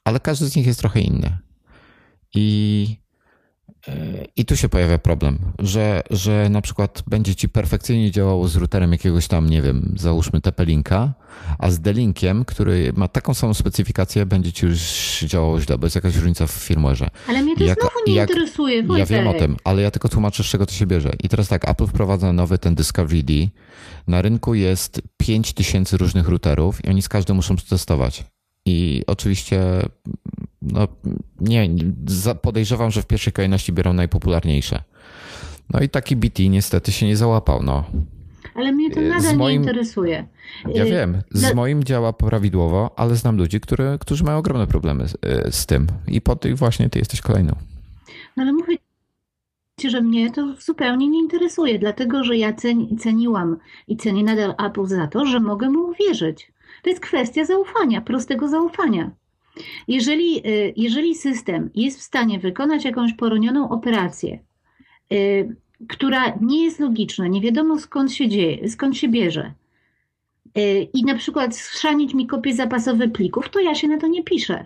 [0.03, 1.37] ale każdy z nich jest trochę inny.
[2.35, 2.97] I
[4.35, 8.91] i tu się pojawia problem, że, że na przykład będzie ci perfekcyjnie działało z routerem
[8.91, 11.09] jakiegoś tam, nie wiem, załóżmy TP-Linka,
[11.59, 14.79] a z D-Linkiem, który ma taką samą specyfikację, będzie ci już
[15.27, 17.07] działało źle, bo jest jakaś różnica w firmware'ze.
[17.27, 18.83] Ale mnie to jak, znowu nie jak, interesuje.
[18.97, 21.11] Ja wiem o tym, ale ja tylko tłumaczę, z czego to się bierze.
[21.23, 23.33] I teraz tak, Apple wprowadza nowy ten Discovery D.
[24.07, 28.23] Na rynku jest 5000 różnych routerów i oni z każdym muszą testować.
[28.69, 29.61] I oczywiście
[30.61, 30.87] no,
[31.41, 31.69] nie,
[32.41, 34.83] podejrzewam, że w pierwszej kolejności biorą najpopularniejsze.
[35.73, 37.63] No i taki BT niestety się nie załapał.
[37.63, 37.83] No.
[38.55, 40.27] Ale mnie to nadal moim, nie interesuje.
[40.75, 45.07] Ja y, wiem, z moim działa prawidłowo, ale znam ludzi, które, którzy mają ogromne problemy
[45.07, 45.87] z, y, z tym.
[46.07, 47.55] I po tych właśnie ty jesteś kolejną.
[48.37, 48.77] No ale mówię
[49.87, 52.53] że mnie to zupełnie nie interesuje, dlatego że ja
[52.99, 53.57] ceniłam
[53.87, 56.51] i cenię nadal Apple za to, że mogę mu uwierzyć.
[56.81, 59.11] To jest kwestia zaufania, prostego zaufania.
[59.87, 64.39] Jeżeli, y, jeżeli system jest w stanie wykonać jakąś poronioną operację,
[65.13, 65.55] y,
[65.87, 69.53] która nie jest logiczna, nie wiadomo skąd się dzieje, skąd się bierze,
[70.57, 74.23] y, i na przykład schrzanić mi kopie zapasowe plików, to ja się na to nie
[74.23, 74.65] piszę.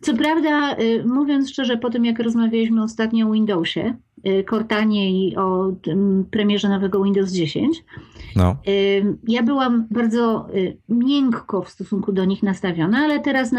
[0.00, 0.76] Co prawda,
[1.06, 3.94] mówiąc szczerze, po tym jak rozmawialiśmy ostatnio o Windowsie,
[4.50, 5.72] Cortanie i o
[6.30, 7.84] premierze nowego Windows 10,
[8.36, 8.56] no.
[9.28, 13.52] Ja byłam bardzo y, miękko w stosunku do nich nastawiona, ale teraz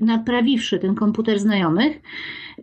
[0.00, 2.00] naprawiwszy ten komputer znajomych,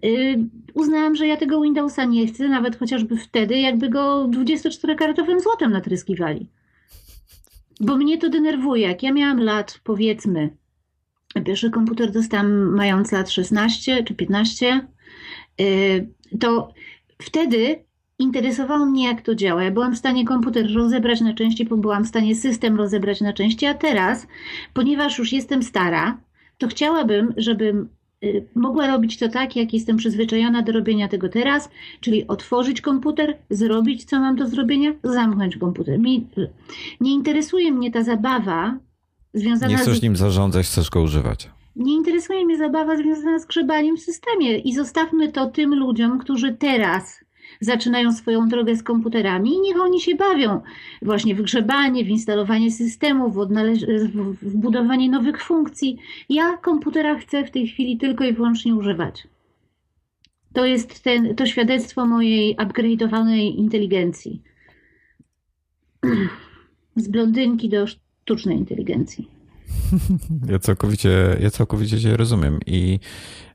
[0.05, 0.38] y,
[0.74, 6.49] uznałam, że ja tego Windowsa nie chcę, nawet chociażby wtedy, jakby go 24-karatowym złotem natryskiwali.
[7.80, 8.88] Bo mnie to denerwuje.
[8.88, 10.49] Jak ja miałam lat, powiedzmy,
[11.45, 14.88] pierwszy komputer dostałam mając lat 16 czy 15,
[15.62, 16.74] y, to
[17.22, 17.84] wtedy
[18.20, 19.63] interesowało mnie, jak to działa.
[19.63, 23.65] Ja byłam w stanie komputer rozebrać na części, byłam w stanie system rozebrać na części,
[23.65, 24.28] a teraz,
[24.74, 26.17] ponieważ już jestem stara,
[26.57, 27.89] to chciałabym, żebym
[28.24, 33.38] y, mogła robić to tak, jak jestem przyzwyczajona do robienia tego teraz, czyli otworzyć komputer,
[33.49, 35.99] zrobić, co mam do zrobienia, zamknąć komputer.
[35.99, 36.28] Mi,
[37.01, 38.78] nie interesuje mnie ta zabawa
[39.34, 39.72] związana z...
[39.72, 40.01] Nie chcesz z...
[40.01, 41.49] nim zarządzać, chcesz go używać.
[41.76, 46.53] Nie interesuje mnie zabawa związana z grzebaniem w systemie i zostawmy to tym ludziom, którzy
[46.53, 47.26] teraz
[47.61, 50.61] zaczynają swoją drogę z komputerami i niech oni się bawią
[51.01, 53.47] właśnie w grzebanie, w instalowanie systemów, w,
[54.41, 55.97] w budowanie nowych funkcji.
[56.30, 59.28] Ja komputera chcę w tej chwili tylko i wyłącznie używać.
[60.53, 64.41] To jest ten, to świadectwo mojej upgrade'owanej inteligencji.
[66.95, 69.39] Z blondynki do sztucznej inteligencji.
[70.47, 72.99] Ja całkowicie, ja całkowicie Cię rozumiem i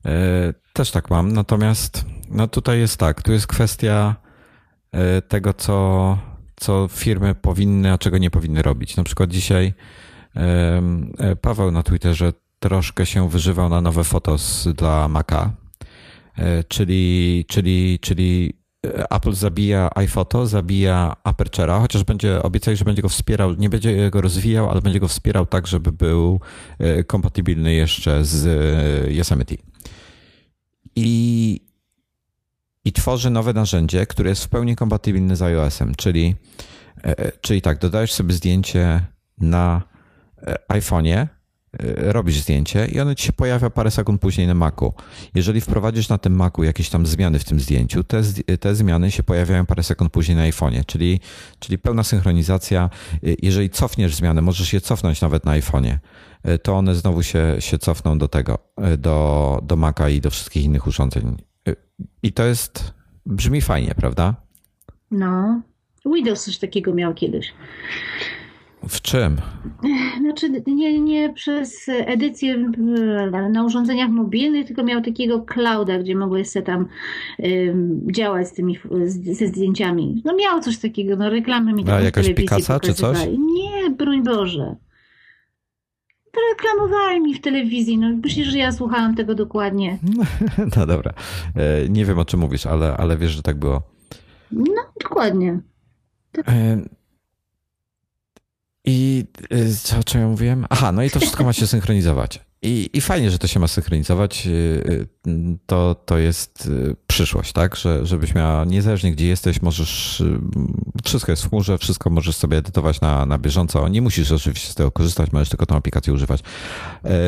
[0.05, 1.33] e, też tak mam.
[1.33, 4.17] Natomiast no tutaj jest tak, tu jest kwestia
[4.93, 6.19] e, tego, co,
[6.57, 8.97] co firmy powinny, a czego nie powinny robić.
[8.97, 9.75] Na przykład dzisiaj
[10.37, 15.53] e, Paweł na Twitterze troszkę się wyżywał na nowe fotos dla Maca,
[16.69, 18.64] czyli, czyli, czyli
[19.11, 24.21] Apple zabija iPhoto, zabija Aperture'a, chociaż będzie obiecał, że będzie go wspierał, nie będzie go
[24.21, 26.41] rozwijał, ale będzie go wspierał tak, żeby był
[26.79, 29.55] e, kompatybilny jeszcze z e, Yosemite.
[30.97, 31.61] I,
[32.85, 36.35] i tworzy nowe narzędzie, które jest w pełni kompatybilne z iOS-em, czyli,
[37.41, 39.07] czyli tak, dodajesz sobie zdjęcie
[39.39, 39.83] na
[40.69, 41.27] iPhone'ie,
[41.97, 44.93] robisz zdjęcie i ono ci się pojawia parę sekund później na Macu.
[45.35, 48.23] Jeżeli wprowadzisz na tym Macu jakieś tam zmiany w tym zdjęciu, te,
[48.61, 51.21] te zmiany się pojawiają parę sekund później na iPhone'ie, czyli,
[51.59, 52.91] czyli pełna synchronizacja.
[53.25, 55.99] Y, jeżeli cofniesz zmiany, możesz je cofnąć nawet na iPhone'ie,
[56.49, 58.59] y, to one znowu się, się cofną do tego,
[58.99, 61.37] do, do Maca i do wszystkich innych urządzeń.
[62.23, 62.95] I to jest,
[63.27, 64.35] brzmi fajnie, prawda?
[65.11, 65.63] No,
[66.07, 67.53] Windows coś takiego miał kiedyś.
[68.89, 69.37] W czym?
[70.21, 72.73] Znaczy nie, nie przez edycję
[73.51, 76.87] na urządzeniach mobilnych, tylko miał takiego clouda, gdzie mogłeś sobie tam
[78.13, 78.79] działać z tymi,
[79.33, 80.23] ze zdjęciami.
[80.25, 83.19] No miał coś takiego, no reklamy mi tam A jakaś Picasa czy coś?
[83.39, 84.77] Nie, broń Boże.
[86.53, 89.99] Reklamowali mi w telewizji, no myślisz, że ja słuchałam tego dokładnie.
[90.77, 91.13] No dobra,
[91.57, 93.83] e, nie wiem o czym mówisz, ale, ale wiesz, że tak było.
[94.53, 95.61] No, dokładnie.
[96.33, 96.47] Tak.
[98.85, 100.67] I y, co, o czym ja mówiłem?
[100.71, 102.41] Aha, no i to wszystko ma się synchronizować.
[102.65, 104.47] I, I fajnie, że to się ma synchronizować.
[104.47, 104.51] Y,
[105.27, 106.71] y, to, to jest
[107.07, 107.77] przyszłość, tak?
[107.77, 110.23] Że, żebyś miała niezależnie gdzie jesteś, możesz.
[111.05, 113.89] Wszystko jest w chmurze, wszystko możesz sobie edytować na, na bieżąco.
[113.89, 116.41] Nie musisz oczywiście z tego korzystać, możesz tylko tą aplikację używać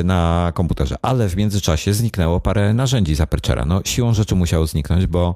[0.05, 0.97] na komputerze.
[1.03, 3.66] Ale w międzyczasie zniknęło parę narzędzi z Aperture'a.
[3.66, 5.34] No, siłą rzeczy musiało zniknąć, bo,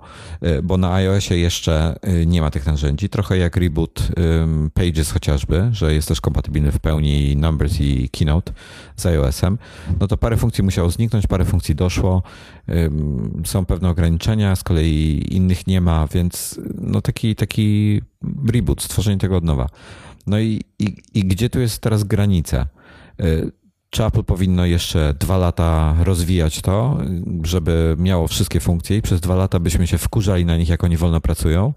[0.62, 3.09] bo na iOSie jeszcze nie ma tych narzędzi.
[3.09, 4.09] Trochę jak reboot
[4.74, 8.53] Pages chociażby, że jest też kompatybilny w pełni Numbers i Keynote
[8.96, 9.59] z iOS-em
[10.01, 12.22] no to parę funkcji musiało zniknąć, parę funkcji doszło.
[13.45, 18.01] Są pewne ograniczenia, z kolei innych nie ma, więc no taki, taki
[18.53, 19.66] reboot, stworzenie tego od nowa.
[20.26, 22.66] No i, i, i gdzie tu jest teraz granica?
[23.20, 23.53] Y,
[23.91, 26.99] czy Apple powinno jeszcze dwa lata rozwijać to,
[27.43, 30.97] żeby miało wszystkie funkcje i przez dwa lata byśmy się wkurzali na nich, jak oni
[30.97, 31.74] wolno pracują?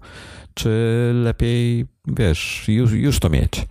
[0.54, 0.70] Czy
[1.14, 3.66] lepiej, wiesz, już, już to mieć?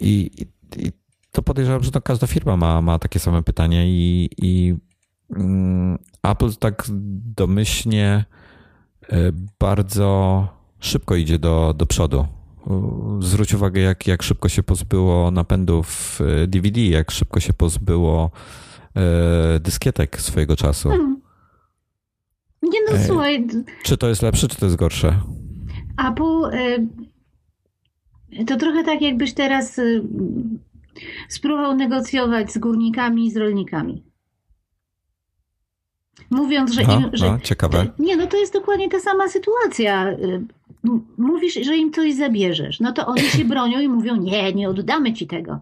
[0.00, 0.30] I,
[0.76, 0.92] i
[1.32, 4.74] to podejrzewam, że to każda firma ma, ma takie same pytania i, i
[5.36, 6.84] mm, Apple tak
[7.36, 8.24] domyślnie
[9.08, 9.16] e,
[9.60, 10.48] bardzo
[10.80, 12.26] szybko idzie do, do przodu.
[13.20, 18.30] Zwróć uwagę, jak, jak szybko się pozbyło napędów DVD, e, jak szybko się pozbyło
[18.96, 20.88] e, dyskietek swojego czasu.
[20.88, 21.20] Hmm.
[22.62, 23.46] Nie no, słuchaj.
[23.82, 25.20] Czy to jest lepsze, czy to jest gorsze?
[26.08, 26.56] Apple
[28.46, 29.80] to trochę tak, jakbyś teraz
[31.28, 34.04] spróbował negocjować z górnikami i z rolnikami.
[36.30, 37.10] Mówiąc, że im.
[37.12, 37.86] Że, no, ciekawe.
[37.98, 40.10] Nie, no to jest dokładnie ta sama sytuacja.
[40.10, 40.46] Y,
[41.18, 42.80] mówisz, że im coś zabierzesz.
[42.80, 45.60] No to oni się bronią i mówią: Nie, nie oddamy ci tego.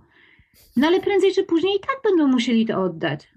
[0.76, 3.28] No ale prędzej czy później i tak będą musieli to oddać.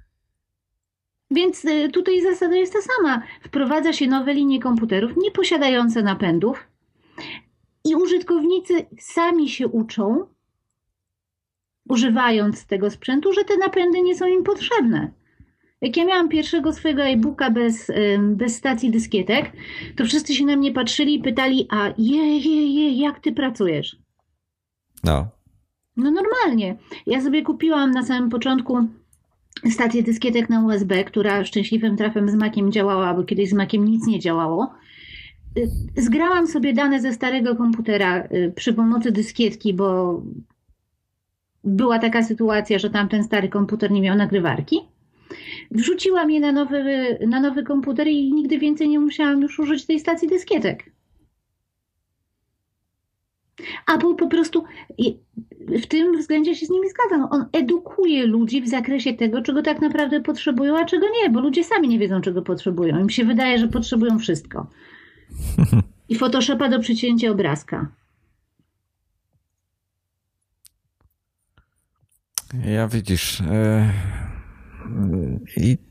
[1.31, 3.21] Więc y, tutaj zasada jest ta sama.
[3.41, 6.67] Wprowadza się nowe linie komputerów nieposiadające napędów
[7.85, 10.27] i użytkownicy sami się uczą,
[11.89, 15.11] używając tego sprzętu, że te napędy nie są im potrzebne.
[15.81, 19.51] Jak ja miałam pierwszego swojego e-booka bez, bez stacji dyskietek,
[19.95, 23.97] to wszyscy się na mnie patrzyli i pytali, a je, je, je, jak ty pracujesz?
[25.03, 25.27] No.
[25.97, 26.77] No normalnie.
[27.07, 28.77] Ja sobie kupiłam na samym początku
[29.71, 34.07] stację dyskietek na USB, która szczęśliwym trafem z Maciem działała, bo kiedyś z Maciem nic
[34.07, 34.73] nie działało.
[35.97, 40.21] Zgrałam sobie dane ze starego komputera y, przy pomocy dyskietki, bo
[41.63, 44.79] była taka sytuacja, że tamten stary komputer nie miał nagrywarki.
[45.71, 49.99] Wrzuciłam je na nowy, na nowy komputer i nigdy więcej nie musiałam już użyć tej
[49.99, 50.91] stacji dyskietek.
[53.95, 54.63] Apple po prostu
[55.83, 57.27] w tym względzie się z nimi zgadzam.
[57.31, 61.63] On edukuje ludzi w zakresie tego, czego tak naprawdę potrzebują, a czego nie, bo ludzie
[61.63, 62.99] sami nie wiedzą, czego potrzebują.
[62.99, 64.67] Im się wydaje, że potrzebują wszystko.
[66.09, 67.87] I Photoshopa do przycięcia obrazka.
[72.53, 73.41] Ja widzisz.
[73.41, 73.93] E,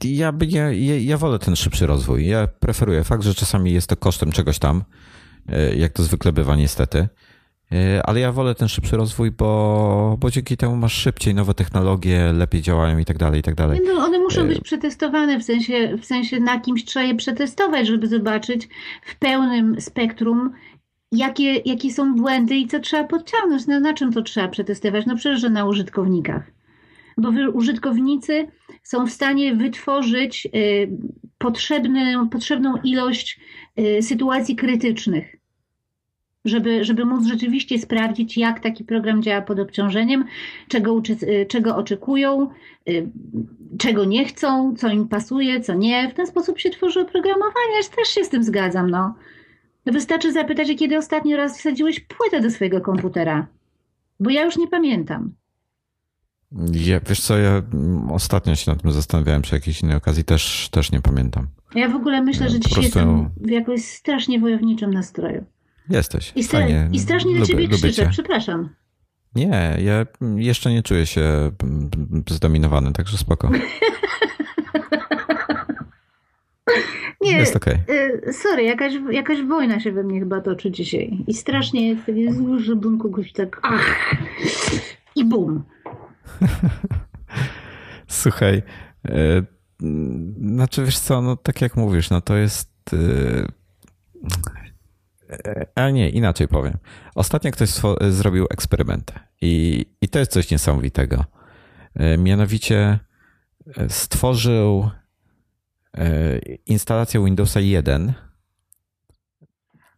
[0.05, 0.33] ja,
[0.73, 2.27] ja, ja wolę ten szybszy rozwój.
[2.27, 4.85] Ja preferuję fakt, że czasami jest to kosztem czegoś tam,
[5.49, 7.09] e, jak to zwykle bywa niestety.
[7.73, 12.33] E, ale ja wolę ten szybszy rozwój, bo, bo dzięki temu masz szybciej nowe technologie,
[12.33, 13.81] lepiej działają i tak dalej, i tak dalej.
[13.87, 18.09] No, one muszą być przetestowane, w sensie, w sensie na kimś trzeba je przetestować, żeby
[18.09, 18.69] zobaczyć
[19.07, 20.53] w pełnym spektrum,
[21.13, 23.67] jakie, jakie są błędy i co trzeba podciągnąć.
[23.67, 25.07] No, na czym to trzeba przetestować?
[25.07, 26.51] No przecież, że na użytkownikach.
[27.19, 28.47] Bo użytkownicy
[28.83, 30.91] są w stanie wytworzyć y,
[31.39, 33.41] potrzebny, potrzebną ilość
[33.79, 35.39] y, sytuacji krytycznych
[36.45, 40.25] żeby, żeby móc rzeczywiście sprawdzić, jak taki program działa pod obciążeniem,
[40.69, 42.51] czego, y, czego oczekują,
[43.79, 46.09] czego nie chcą, co im pasuje, co nie.
[46.09, 47.77] W ten sposób się tworzy oprogramowanie.
[47.77, 48.91] Ja też się z tym zgadzam.
[48.91, 49.15] No.
[49.89, 53.47] No wystarczy zapytać, kiedy ostatni raz wsadziłeś płytę do swojego komputera.
[54.21, 55.33] Bo ja już nie pamiętam.
[56.73, 57.63] Ja, wiesz co, ja
[58.11, 61.47] ostatnio się nad tym zastanawiałem przy jakiejś innej okazji, też, też nie pamiętam.
[61.75, 62.99] Ja w ogóle myślę, że dzisiaj prostu...
[62.99, 65.45] jestem w jakoś strasznie wojowniczym nastroju.
[65.91, 66.33] Jesteś.
[66.37, 66.89] I, stra Fajnie.
[66.93, 68.69] I strasznie na ciebie krzyczę, przepraszam.
[69.35, 71.51] Nie, ja jeszcze nie czuję się
[72.31, 73.51] zdominowany, także spoko.
[77.21, 77.79] Nie, jest okej.
[77.85, 78.33] Okay.
[78.33, 81.25] Sorry, jakaś, jakaś wojna się we mnie chyba toczy dzisiaj.
[81.27, 84.15] I strasznie jest taki zły, żebym kogoś tak ach,
[85.17, 85.65] i bum.
[88.09, 88.63] Słuchaj,
[89.09, 89.43] e,
[90.41, 93.47] znaczy wiesz co, no tak jak mówisz, no to jest e,
[95.75, 96.75] a nie, inaczej powiem.
[97.15, 97.71] Ostatnio ktoś
[98.09, 101.25] zrobił eksperyment i, i to jest coś niesamowitego.
[101.95, 102.99] E, mianowicie
[103.89, 104.91] stworzył
[106.67, 108.13] instalację Windowsa 1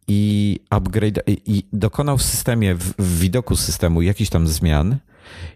[0.07, 4.97] i upgrade i dokonał w systemie, w widoku systemu jakichś tam zmian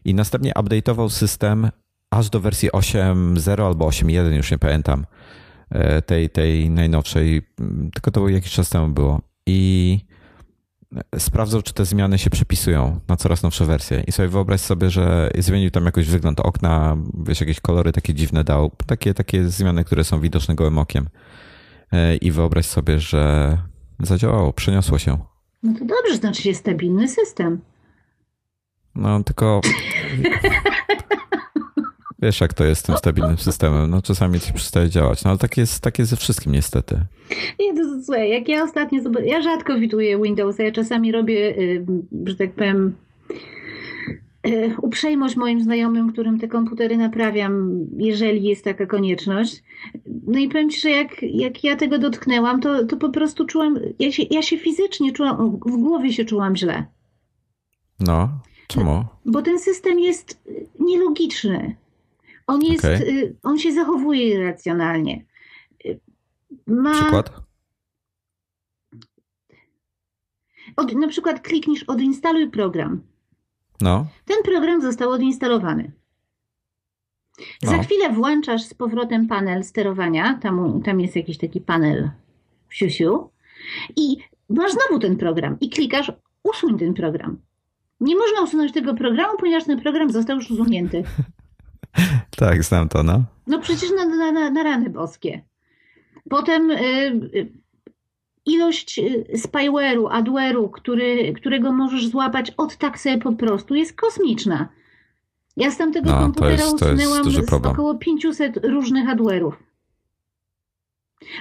[0.05, 1.69] i następnie update'ował system
[2.09, 5.05] aż do wersji 8.0 albo 8.1, już nie pamiętam,
[5.69, 7.41] e, tej, tej najnowszej,
[7.93, 9.21] tylko to jakiś czas temu było.
[9.47, 9.99] I
[11.17, 14.03] sprawdzał, czy te zmiany się przepisują na coraz nowsze wersje.
[14.07, 18.43] I sobie wyobraź sobie, że zmienił tam jakoś wygląd okna, wiesz, jakieś kolory takie dziwne
[18.43, 21.09] dał, takie, takie zmiany, które są widoczne gołym okiem.
[21.91, 23.57] E, I wyobraź sobie, że
[23.99, 25.17] zadziałało, przeniosło się.
[25.63, 27.61] No to dobrze, znaczy jest stabilny system.
[28.95, 29.61] No tylko
[32.19, 33.89] wiesz, jak to jest z tym stabilnym systemem.
[33.89, 36.97] No czasami coś przestaje działać, no ale tak jest, tak jest ze wszystkim niestety.
[37.59, 41.85] Nie, to słuchaj, jak ja ostatnio, ja rzadko widuję Windowsa, ja czasami robię, y,
[42.25, 42.95] że tak powiem,
[44.47, 49.63] y, uprzejmość moim znajomym, którym te komputery naprawiam, jeżeli jest taka konieczność.
[50.27, 53.79] No i powiem Ci, że jak, jak ja tego dotknęłam, to, to po prostu czułam,
[53.99, 56.85] ja się, ja się fizycznie czułam, w głowie się czułam źle.
[57.99, 58.29] No.
[58.67, 59.05] Czemu?
[59.25, 61.75] Bo ten system jest y, nielogiczny.
[62.47, 63.35] On, jest, okay.
[63.43, 65.25] On się zachowuje irracjonalnie.
[65.85, 65.99] Y,
[66.67, 66.93] ma...
[66.93, 67.45] Przykład?
[70.75, 73.01] Od, na przykład klikniesz odinstaluj program.
[73.81, 74.05] No.
[74.25, 75.91] Ten program został odinstalowany.
[77.63, 77.71] No.
[77.71, 80.39] Za chwilę włączasz z powrotem panel sterowania.
[80.41, 82.09] Tam, tam jest jakiś taki panel
[82.67, 83.29] w siusiu.
[83.95, 84.17] I
[84.49, 85.57] masz znowu ten program.
[85.59, 86.11] I klikasz
[86.43, 87.37] usuń ten program.
[87.99, 91.03] Nie można usunąć tego programu, ponieważ ten program został już usunięty.
[92.37, 93.23] tak, znam to, no.
[93.47, 95.41] No przecież na, na, na rany boskie.
[96.29, 96.75] Potem y,
[97.35, 97.51] y,
[98.45, 104.69] ilość y, spyware'u, adware'u, który, którego możesz złapać od tak sobie po prostu jest kosmiczna.
[105.57, 107.27] Ja z tamtego no, komputera jest, usunęłam
[107.63, 109.51] około 500 różnych adware'ów.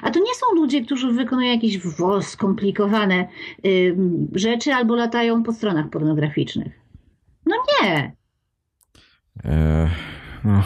[0.03, 1.79] A to nie są ludzie, którzy wykonują jakieś
[2.23, 3.29] skomplikowane
[3.67, 3.97] y,
[4.33, 6.81] rzeczy albo latają po stronach pornograficznych.
[7.47, 8.17] No nie.
[9.45, 9.91] E,
[10.45, 10.63] no,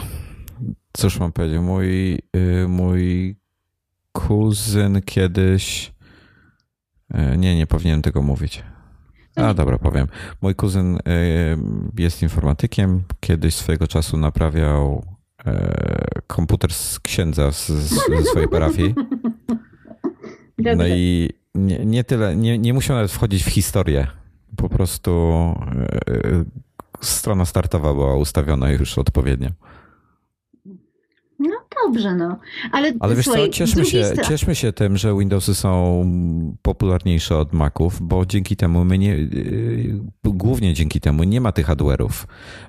[0.93, 1.59] cóż mam powiedzieć?
[1.59, 3.35] Mój, y, mój
[4.11, 5.93] kuzyn kiedyś.
[7.13, 8.63] E, nie, nie powinienem tego mówić.
[9.35, 10.07] A dobra, powiem.
[10.41, 11.01] Mój kuzyn y,
[11.97, 13.03] jest informatykiem.
[13.19, 15.05] Kiedyś swojego czasu naprawiał
[16.27, 18.95] komputer z księdza z, ze swojej parafii.
[20.57, 24.07] No i nie, nie tyle, nie, nie musiał nawet wchodzić w historię.
[24.55, 25.11] Po prostu
[27.01, 29.49] strona startowa była ustawiona już odpowiednio.
[31.89, 32.37] Dobrze, no.
[32.71, 36.03] Ale, Ale wiesz słuchaj, co, cieszmy się, cieszmy się tym, że Windowsy są
[36.61, 41.67] popularniejsze od Maców, bo dzięki temu my nie, y, głównie dzięki temu nie ma tych
[41.67, 42.25] hardware'ów,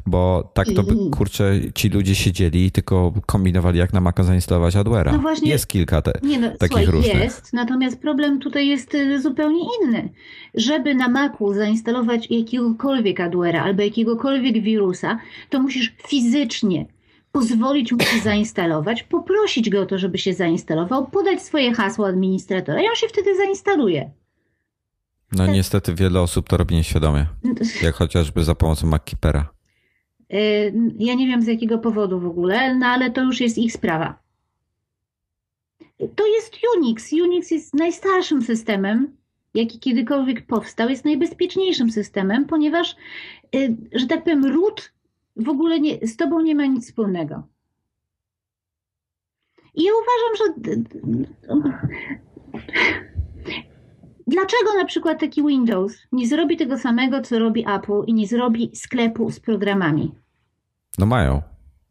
[0.07, 4.75] bo tak to by, kurczę, ci ludzie siedzieli i tylko kombinowali jak na Maca zainstalować
[4.75, 5.13] hardware'a.
[5.13, 7.15] No właśnie, jest kilka te, nie no, takich słuchaj, różnych.
[7.15, 10.09] Jest, natomiast problem tutaj jest y, zupełnie inny.
[10.55, 15.19] Żeby na Macu zainstalować jakiegokolwiek hardware'a albo jakiegokolwiek wirusa,
[15.51, 16.87] to musisz fizycznie
[17.33, 22.83] pozwolić mu się zainstalować, poprosić go o to, żeby się zainstalował, podać swoje hasło administratora
[22.83, 24.11] i on się wtedy zainstaluje.
[25.33, 25.55] No Tak.
[25.55, 27.27] niestety wiele osób to robi nieświadomie,
[27.83, 29.49] jak chociażby za pomocą MacKeepera.
[30.35, 33.73] Y, Ja nie wiem z jakiego powodu w ogóle, no ale to już jest ich
[33.73, 34.19] sprawa.
[36.17, 37.13] To jest Unix.
[37.13, 39.17] Unix jest najstarszym systemem,
[39.55, 40.89] jaki kiedykolwiek powstał.
[40.89, 42.97] Jest najbezpieczniejszym systemem, ponieważ,
[43.55, 44.93] y, że tak powiem, root
[45.41, 47.43] w ogóle nie, z tobą nie ma nic wspólnego.
[49.75, 50.45] I ja uważam, że
[54.27, 58.71] dlaczego na przykład taki Windows nie zrobi tego samego, co robi Apple i nie zrobi
[58.75, 60.15] sklepu z programami?
[60.99, 61.43] No mają.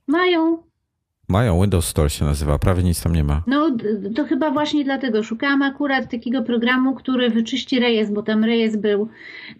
[0.07, 0.68] Mają.
[1.29, 3.41] Mają, Windows Store się nazywa, prawie nic tam nie ma.
[3.47, 3.77] No
[4.15, 9.09] to chyba właśnie dlatego szukałam akurat takiego programu, który wyczyści rejestr, bo tam rejestr był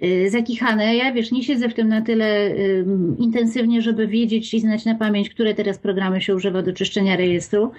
[0.04, 0.96] y, zakichany.
[0.96, 2.86] Ja wiesz, nie siedzę w tym na tyle y,
[3.18, 7.72] intensywnie, żeby wiedzieć i znać na pamięć, które teraz programy się używa do czyszczenia rejestru.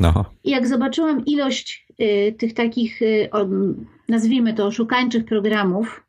[0.00, 3.46] No, I jak zobaczyłam ilość y, tych takich, y, o,
[4.08, 6.06] nazwijmy to, oszukańczych programów,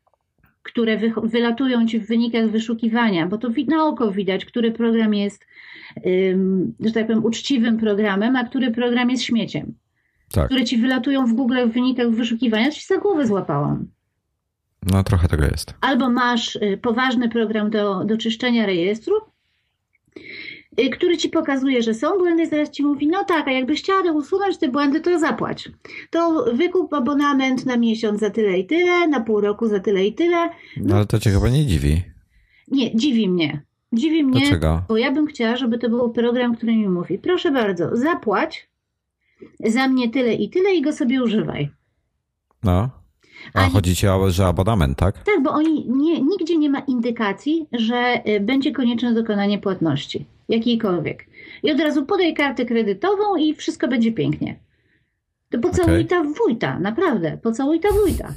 [0.62, 5.46] które wy, wylatują ci w wynikach wyszukiwania, bo to na oko widać, który program jest,
[6.80, 9.74] że tak powiem, uczciwym programem, a który program jest śmieciem.
[10.32, 10.46] tak.
[10.46, 13.86] Które ci wylatują w Google w wynikach wyszukiwania, się za głowę złapałam.
[14.82, 15.74] No trochę tego jest.
[15.80, 19.14] Albo masz y, poważny program do, do czyszczenia rejestru,
[20.80, 24.12] y, który ci pokazuje, że są błędy, zaraz ci mówi, no tak, a jakbyś chciała
[24.12, 25.68] usunąć te błędy, to zapłać.
[26.10, 30.14] To wykup abonament na miesiąc za tyle i tyle, na pół roku za tyle i
[30.14, 30.50] tyle.
[30.76, 32.02] No ale to cię chyba nie dziwi.
[32.68, 33.67] Nie, dziwi mnie.
[33.92, 34.82] Dziwi mnie, Dlaczego?
[34.88, 38.68] bo ja bym chciała, żeby to był program, który mi mówi, proszę bardzo, zapłać
[39.64, 41.70] za mnie tyle i tyle i go sobie używaj.
[42.64, 42.90] No.
[43.54, 45.22] A Ani- chodzi ci o, że abonament, tak?
[45.22, 51.26] Tak, bo oni nie, nigdzie nie ma indykacji, że y, będzie konieczne dokonanie płatności, jakiejkolwiek.
[51.62, 54.58] I od razu podaj kartę kredytową i wszystko będzie pięknie.
[55.50, 56.06] To pocałuj Okej.
[56.06, 58.28] ta wójta, naprawdę, pocałuj ta wójta.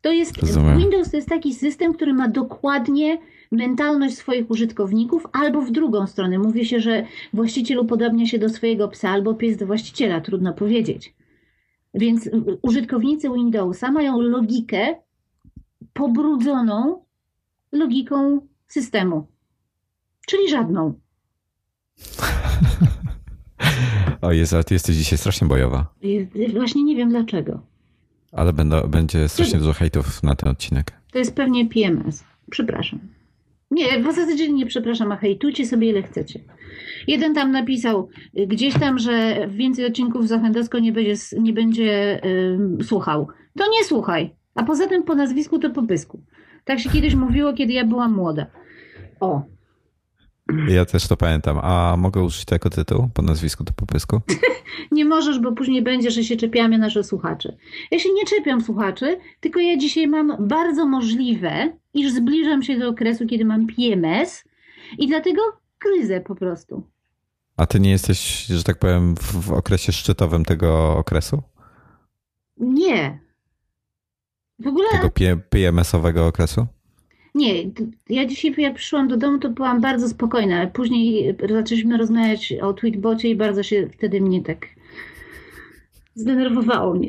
[0.00, 0.78] To jest, Rozumiem.
[0.78, 3.18] Windows to jest taki system, który ma dokładnie
[3.52, 6.38] mentalność swoich użytkowników, albo w drugą stronę.
[6.38, 11.14] Mówi się, że właściciel upodobnia się do swojego psa, albo pies do właściciela, trudno powiedzieć.
[11.94, 12.30] Więc
[12.62, 14.94] użytkownicy Windowsa mają logikę
[15.92, 17.04] pobrudzoną
[17.72, 19.26] logiką systemu,
[20.26, 20.94] czyli żadną.
[24.22, 25.94] O Jezu, ty jesteś dzisiaj strasznie bojowa.
[26.52, 27.69] Właśnie nie wiem dlaczego.
[28.32, 30.92] Ale będą, będzie strasznie dużo hejtów na ten odcinek.
[31.12, 32.24] To jest pewnie PMS.
[32.50, 33.00] Przepraszam.
[33.70, 36.40] Nie, w zasadzie nie przepraszam, a hejtujcie sobie ile chcecie.
[37.06, 38.08] Jeden tam napisał
[38.38, 43.28] y, gdzieś tam, że więcej odcinków Zachędowsko nie będzie, nie będzie ym, słuchał.
[43.58, 44.34] To nie słuchaj.
[44.54, 46.22] A poza tym po nazwisku to po pysku.
[46.64, 48.46] Tak się kiedyś mówiło, kiedy ja byłam młoda.
[49.20, 49.42] O,
[50.68, 51.58] Ja też to pamiętam.
[51.62, 54.20] A mogę użyć tego tytułu po nazwisku to po pysku?
[54.92, 57.56] nie możesz, bo później będzie, że się czepiamy naszych słuchaczy.
[57.90, 62.88] Ja się nie czepiam słuchaczy, tylko ja dzisiaj mam bardzo możliwe, iż zbliżam się do
[62.88, 64.44] okresu, kiedy mam PMS
[64.98, 65.42] i dlatego
[65.80, 66.82] gryzę po prostu.
[67.56, 71.42] A ty nie jesteś, że tak powiem, w, okresie szczytowym tego okresu?
[72.56, 73.20] Nie.
[74.58, 75.10] W ogóle Tego
[75.50, 76.66] PMS-owego okresu?
[77.34, 77.54] Nie.
[78.08, 82.72] Ja dzisiaj, jak przyszłam do domu, to byłam bardzo spokojna, ale później zaczęliśmy rozmawiać o
[82.72, 84.66] tweetbocie i bardzo się wtedy mnie tak
[86.14, 87.08] zdenerwowało mnie.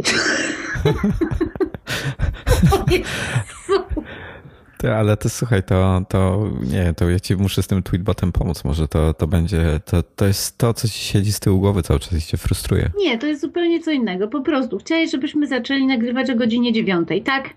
[4.77, 8.63] Ty, ale to słuchaj, to, to nie, to ja ci muszę z tym tweetbotem pomóc.
[8.63, 11.99] Może to, to będzie, to, to jest to, co ci siedzi z tyłu głowy cały
[11.99, 12.91] czas i cię frustruje.
[12.97, 14.27] Nie, to jest zupełnie co innego.
[14.27, 17.49] Po prostu chciałeś, żebyśmy zaczęli nagrywać o godzinie dziewiątej, tak?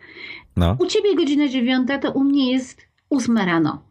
[0.56, 2.80] No, U ciebie godzina dziewiąta, to u mnie jest
[3.10, 3.82] ósma rano.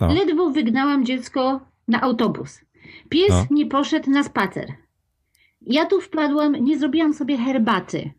[0.00, 0.14] no.
[0.14, 2.60] Ledwo wygnałam dziecko na autobus.
[3.08, 3.46] Pies No.
[3.50, 4.66] nie poszedł na spacer.
[5.66, 8.10] Ja tu wpadłam, nie zrobiłam sobie herbaty.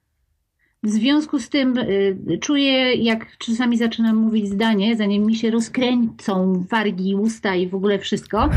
[0.84, 6.66] W związku z tym y, czuję, jak czasami zaczynam mówić zdanie, zanim mi się rozkręcą
[6.70, 8.50] wargi, usta i w ogóle wszystko,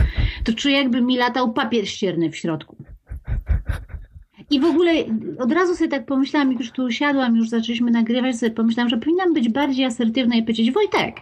[0.44, 2.76] to czuję, jakby mi latał papier ścierny w środku.
[4.54, 4.92] I w ogóle
[5.38, 8.96] od razu sobie tak pomyślałam, jak już tu usiadłam, już zaczęliśmy nagrywać, sobie pomyślałam, że
[8.96, 11.20] powinnam być bardziej asertywna i powiedzieć, Wojtek,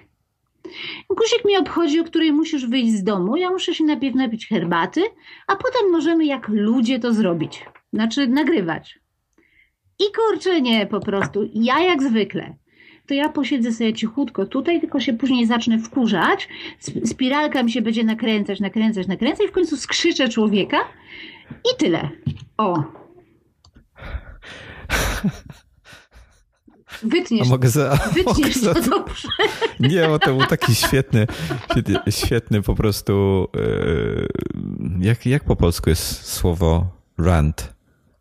[1.09, 3.37] Guzik mnie obchodzi, o której musisz wyjść z domu.
[3.37, 5.01] Ja muszę się najpierw napić herbaty,
[5.47, 7.64] a potem możemy jak ludzie to zrobić.
[7.93, 8.99] Znaczy nagrywać.
[9.99, 11.51] I kurczę nie, po prostu.
[11.55, 12.55] Ja jak zwykle.
[13.07, 16.49] To ja posiedzę sobie cichutko tutaj, tylko się później zacznę wkurzać.
[16.87, 20.78] Sp- Spiralka mi się będzie nakręcać, nakręcać, nakręcać i w końcu skrzyczę człowieka
[21.51, 22.09] i tyle.
[22.57, 23.02] O.
[25.25, 29.29] A Wytniesz, mogę za, mogę wytniesz za to dobrze.
[29.81, 31.27] Nie, bo to był taki świetny,
[32.11, 33.47] świetny, po prostu.
[33.55, 34.29] Yy,
[35.01, 36.87] jak, jak po polsku jest słowo
[37.18, 37.75] rant?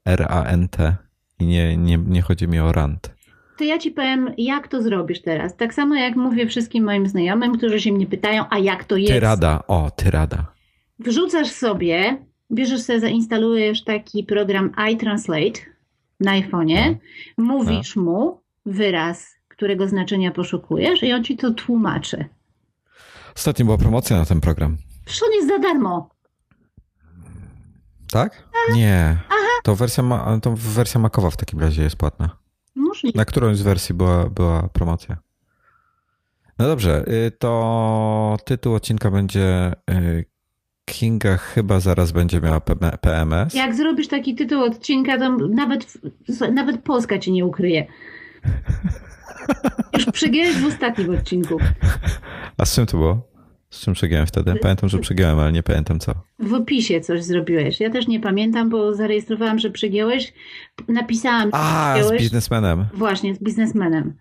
[0.05, 0.95] R-A-N-T.
[1.39, 3.15] I nie, nie, nie chodzi mi o rant.
[3.57, 5.57] To ja ci powiem, jak to zrobisz teraz.
[5.57, 9.13] Tak samo jak mówię wszystkim moim znajomym, którzy się mnie pytają, a jak to jest.
[9.13, 10.53] Tyrada, o, tyrada.
[10.99, 12.17] Wrzucasz sobie,
[12.51, 15.59] bierzesz sobie, zainstalujesz taki program iTranslate
[16.21, 16.95] na iPhone'ie,
[17.37, 17.43] No.
[17.43, 22.25] mówisz mu wyraz, którego znaczenia poszukujesz i on ci to tłumaczy.
[23.35, 24.77] Ostatnio była promocja na ten program.
[25.05, 26.09] Przecież on jest za darmo.
[28.11, 28.47] Tak?
[28.73, 29.17] Nie.
[29.63, 32.37] To wersja, ma, to wersja makowa w takim razie jest płatna.
[32.75, 33.17] Możliwe.
[33.17, 35.17] Na którąś z wersji była, była promocja.
[36.59, 40.25] No dobrze, y, to tytuł odcinka będzie y,
[40.85, 43.53] Kinga chyba zaraz będzie miała PM- PMS.
[43.53, 45.97] Jak zrobisz taki tytuł odcinka, to nawet,
[46.53, 47.85] nawet Polska cię nie ukryje.
[49.97, 51.57] Już przegięłeś w ostatnim odcinku.
[52.57, 53.31] A z czym to było?
[53.69, 54.55] Z czym przegiąłem wtedy?
[54.61, 56.11] Pamiętam, że przegiąłem, ale nie pamiętam co.
[56.39, 57.79] W opisie coś zrobiłeś.
[57.79, 60.33] Ja też nie pamiętam, bo zarejestrowałam, że przegiąłeś.
[60.87, 62.85] Napisałam, że A, z biznesmenem.
[62.93, 64.13] Właśnie, z biznesmenem.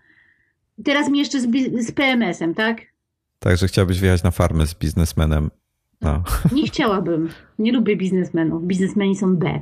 [0.85, 1.47] Teraz mi jeszcze z,
[1.87, 2.81] z PMS-em, tak?
[3.39, 5.49] Także chciałbyś wyjechać na farmę z biznesmenem.
[6.01, 6.23] No.
[6.55, 7.29] Nie chciałabym.
[7.59, 8.67] Nie lubię biznesmenów.
[8.67, 9.61] Biznesmeni są B.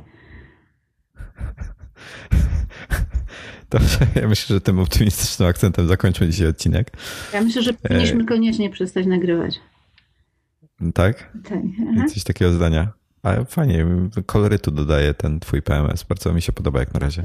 [3.70, 6.90] Dobrze, ja myślę, że tym optymistycznym akcentem zakończmy dzisiaj odcinek.
[7.32, 9.60] Ja myślę, że powinniśmy koniecznie przestać nagrywać.
[10.94, 11.32] Tak?
[11.44, 11.58] Tak.
[11.92, 12.04] aha.
[12.14, 12.92] Coś takiego zdania.
[13.22, 13.86] Ale fajnie,
[14.26, 16.02] kolorytu dodaje ten twój PMS.
[16.02, 17.24] Bardzo mi się podoba jak na razie.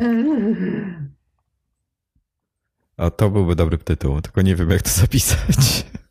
[2.97, 5.85] A to byłby dobry tytuł, tylko nie wiem jak to zapisać.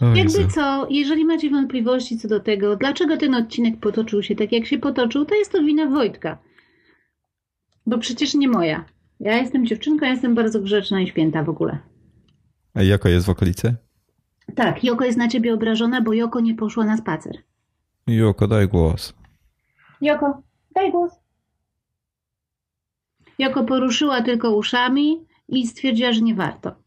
[0.00, 4.66] Jakby co, jeżeli macie wątpliwości co do tego, dlaczego ten odcinek potoczył się tak, jak
[4.66, 6.38] się potoczył, to jest to wina Wojtka.
[7.86, 8.84] Bo przecież nie moja.
[9.20, 11.78] Ja jestem dziewczynką, ja jestem bardzo grzeczna i święta w ogóle.
[12.74, 13.74] A Joko jest w okolicy?
[14.54, 17.38] Tak, Joko jest na ciebie obrażona, bo Joko nie poszła na spacer.
[18.06, 19.14] Joko, daj głos.
[20.00, 20.42] Joko,
[20.74, 21.12] daj głos.
[23.38, 26.85] Joko poruszyła tylko uszami i stwierdziła, że nie warto.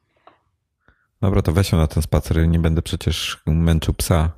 [1.22, 4.32] Dobra, to weź ją na ten spacer, nie będę przecież męczył psa.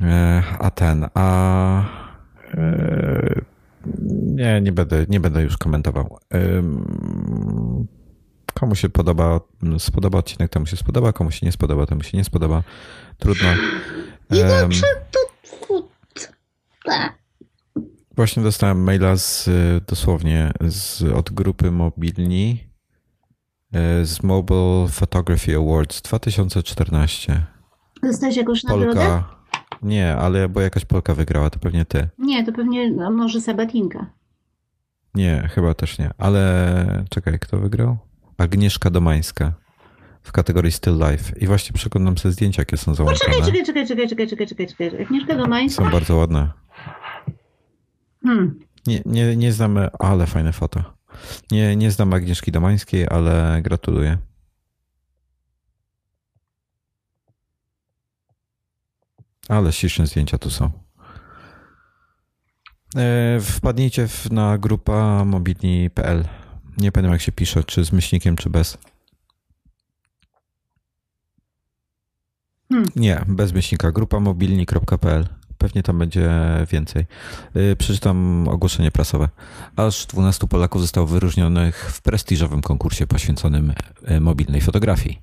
[0.00, 1.82] E, a ten, a...
[2.54, 3.40] E,
[4.24, 6.18] nie, nie będę, nie będę już komentował.
[6.34, 7.88] Ym,
[8.54, 9.40] komu się podoba,
[9.78, 12.62] spodoba odcinek, temu się spodoba, komu się nie spodoba, temu się nie spodoba.
[13.18, 13.48] Trudno.
[14.30, 14.70] Em,
[18.16, 19.50] Właśnie dostałem maila z,
[19.86, 22.67] dosłownie z, od grupy mobilni e,
[24.02, 27.42] z Mobile Photography Awards 2014.
[28.02, 28.94] Dostałeś jakąś nagrodę?
[28.94, 29.38] Polka.
[29.82, 32.08] Nie, ale bo jakaś Polka wygrała, to pewnie ty.
[32.18, 34.06] Nie, to pewnie no, może Sabatinka.
[35.14, 36.10] Nie, chyba też nie.
[36.18, 37.98] Ale czekaj, kto wygrał?
[38.38, 39.52] Agnieszka Domańska
[40.22, 41.38] w kategorii Still Life.
[41.38, 43.46] I właśnie przeglądam sobie zdjęcia, jakie są Poczekaj, załączone.
[43.46, 45.02] czekaj, czekaj, czekaj, czekaj, czekaj, czekaj, czekaj.
[45.02, 45.84] Agnieszka Domańska?
[45.84, 46.52] Są bardzo ładne.
[48.22, 48.60] Hmm.
[48.86, 50.97] Nie, nie, nie znamy, ale fajne foto.
[51.50, 54.18] Nie, nie znam Agnieszki Domańskiej, ale gratuluję.
[59.48, 60.70] Ale śliczne zdjęcia tu są.
[62.96, 66.24] E, Wpadnijcie w, na grupa mobilni.pl.
[66.78, 68.78] Nie pamiętam jak się pisze, czy z myślnikiem, czy bez.
[72.68, 72.88] Hmm.
[72.96, 73.92] Nie, bez myślnika.
[73.92, 75.37] Grupa mobilni.pl.
[75.68, 76.30] Pewnie tam będzie
[76.72, 77.06] więcej.
[77.54, 79.28] Yy, Przeczytam ogłoszenie prasowe.
[79.76, 83.72] Aż 12 Polaków zostało wyróżnionych w prestiżowym konkursie poświęconym
[84.08, 85.22] yy, mobilnej fotografii.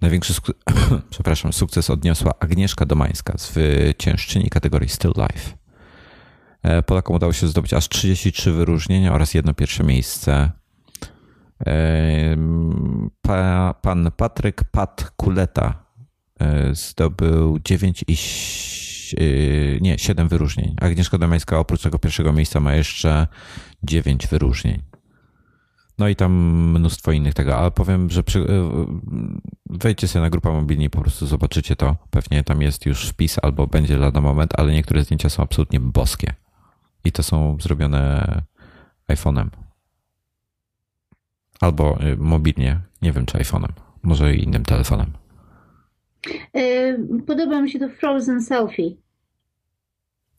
[0.00, 0.54] Największy suk-
[1.10, 5.50] przepraszam, sukces odniosła Agnieszka Domańska, zwyciężczyni kategorii Still Life.
[6.62, 10.50] E, Polakom udało się zdobyć aż 33 wyróżnienia oraz jedno pierwsze miejsce.
[13.22, 15.84] Pa, pan Patryk Pat Kuleta
[16.72, 18.16] zdobył 9 i
[19.80, 20.74] nie, 7 wyróżnień.
[20.80, 23.26] Agnieszka Domańska oprócz tego pierwszego miejsca ma jeszcze
[23.82, 24.82] 9 wyróżnień.
[25.98, 26.32] No i tam
[26.70, 28.44] mnóstwo innych tego, ale powiem, że przy, e,
[29.66, 31.96] wejdźcie sobie na grupę mobilni, po prostu zobaczycie to.
[32.10, 36.34] Pewnie tam jest już wpis albo będzie lada moment, ale niektóre zdjęcia są absolutnie boskie.
[37.04, 38.42] I to są zrobione
[39.08, 39.48] iPhone'em.
[41.60, 43.72] Albo y, mobilnie, nie wiem czy iPhone'em,
[44.02, 45.12] może innym telefonem.
[47.26, 48.96] Podoba mi się to Frozen Selfie.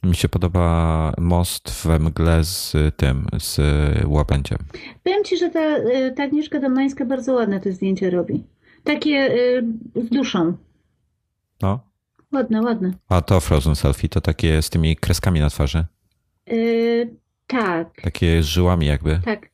[0.06, 3.60] Mi się podoba most we mgle z tym, z
[4.08, 4.58] łabędziem.
[5.04, 8.44] Powiem ci, że ta, yy, ta Agnieszka Domańska bardzo ładne te zdjęcia robi.
[8.84, 9.10] Takie
[9.96, 10.58] yy, z duszą.
[11.62, 11.80] No.
[12.32, 12.92] Ładne, ładne.
[13.10, 15.86] A to Frozen Selfie to takie z tymi kreskami na twarzy.
[16.48, 17.16] Yy,
[17.48, 19.20] tak, Takie z żyłami jakby.
[19.26, 19.50] tak.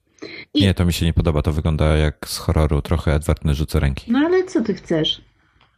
[0.53, 1.41] I- Nie, to mi się nie podoba.
[1.41, 2.82] To wygląda jak z horroru.
[2.82, 4.11] Trochę Edward rzucę ręki.
[4.11, 5.22] No ale co ty chcesz?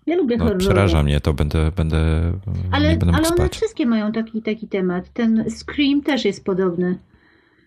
[0.06, 1.34] Ja lubię No, przeraża mnie to.
[1.34, 2.32] Będę, będę
[2.72, 3.56] Ale, nie będę ale one spać.
[3.56, 5.10] wszystkie mają taki, taki temat.
[5.14, 7.00] Ten Scream też jest podobny.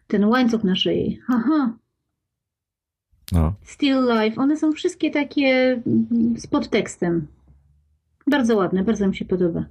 [0.06, 1.20] ten łańcuch na szyi.
[1.28, 1.76] Aha.
[3.32, 3.54] No.
[3.62, 4.40] Still Life.
[4.40, 7.26] One są wszystkie takie mm, z podtekstem.
[8.30, 9.64] Bardzo ładne, bardzo mi się podoba.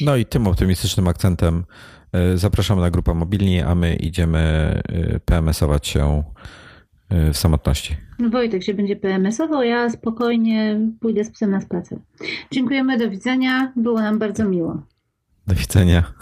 [0.00, 1.64] No i tym optymistycznym akcentem
[2.12, 4.38] e, zapraszamy na grupę mobilni, a my idziemy
[4.88, 6.22] e, PMS-ować się
[7.12, 7.96] Y, w samotności.
[8.18, 11.98] No Wojtek się będzie PMS-ował, ja spokojnie pójdę z psem na spacer.
[12.50, 13.72] Dziękujemy, do widzenia.
[13.76, 14.82] Było nam bardzo miło.
[15.46, 16.12] Do widzenia.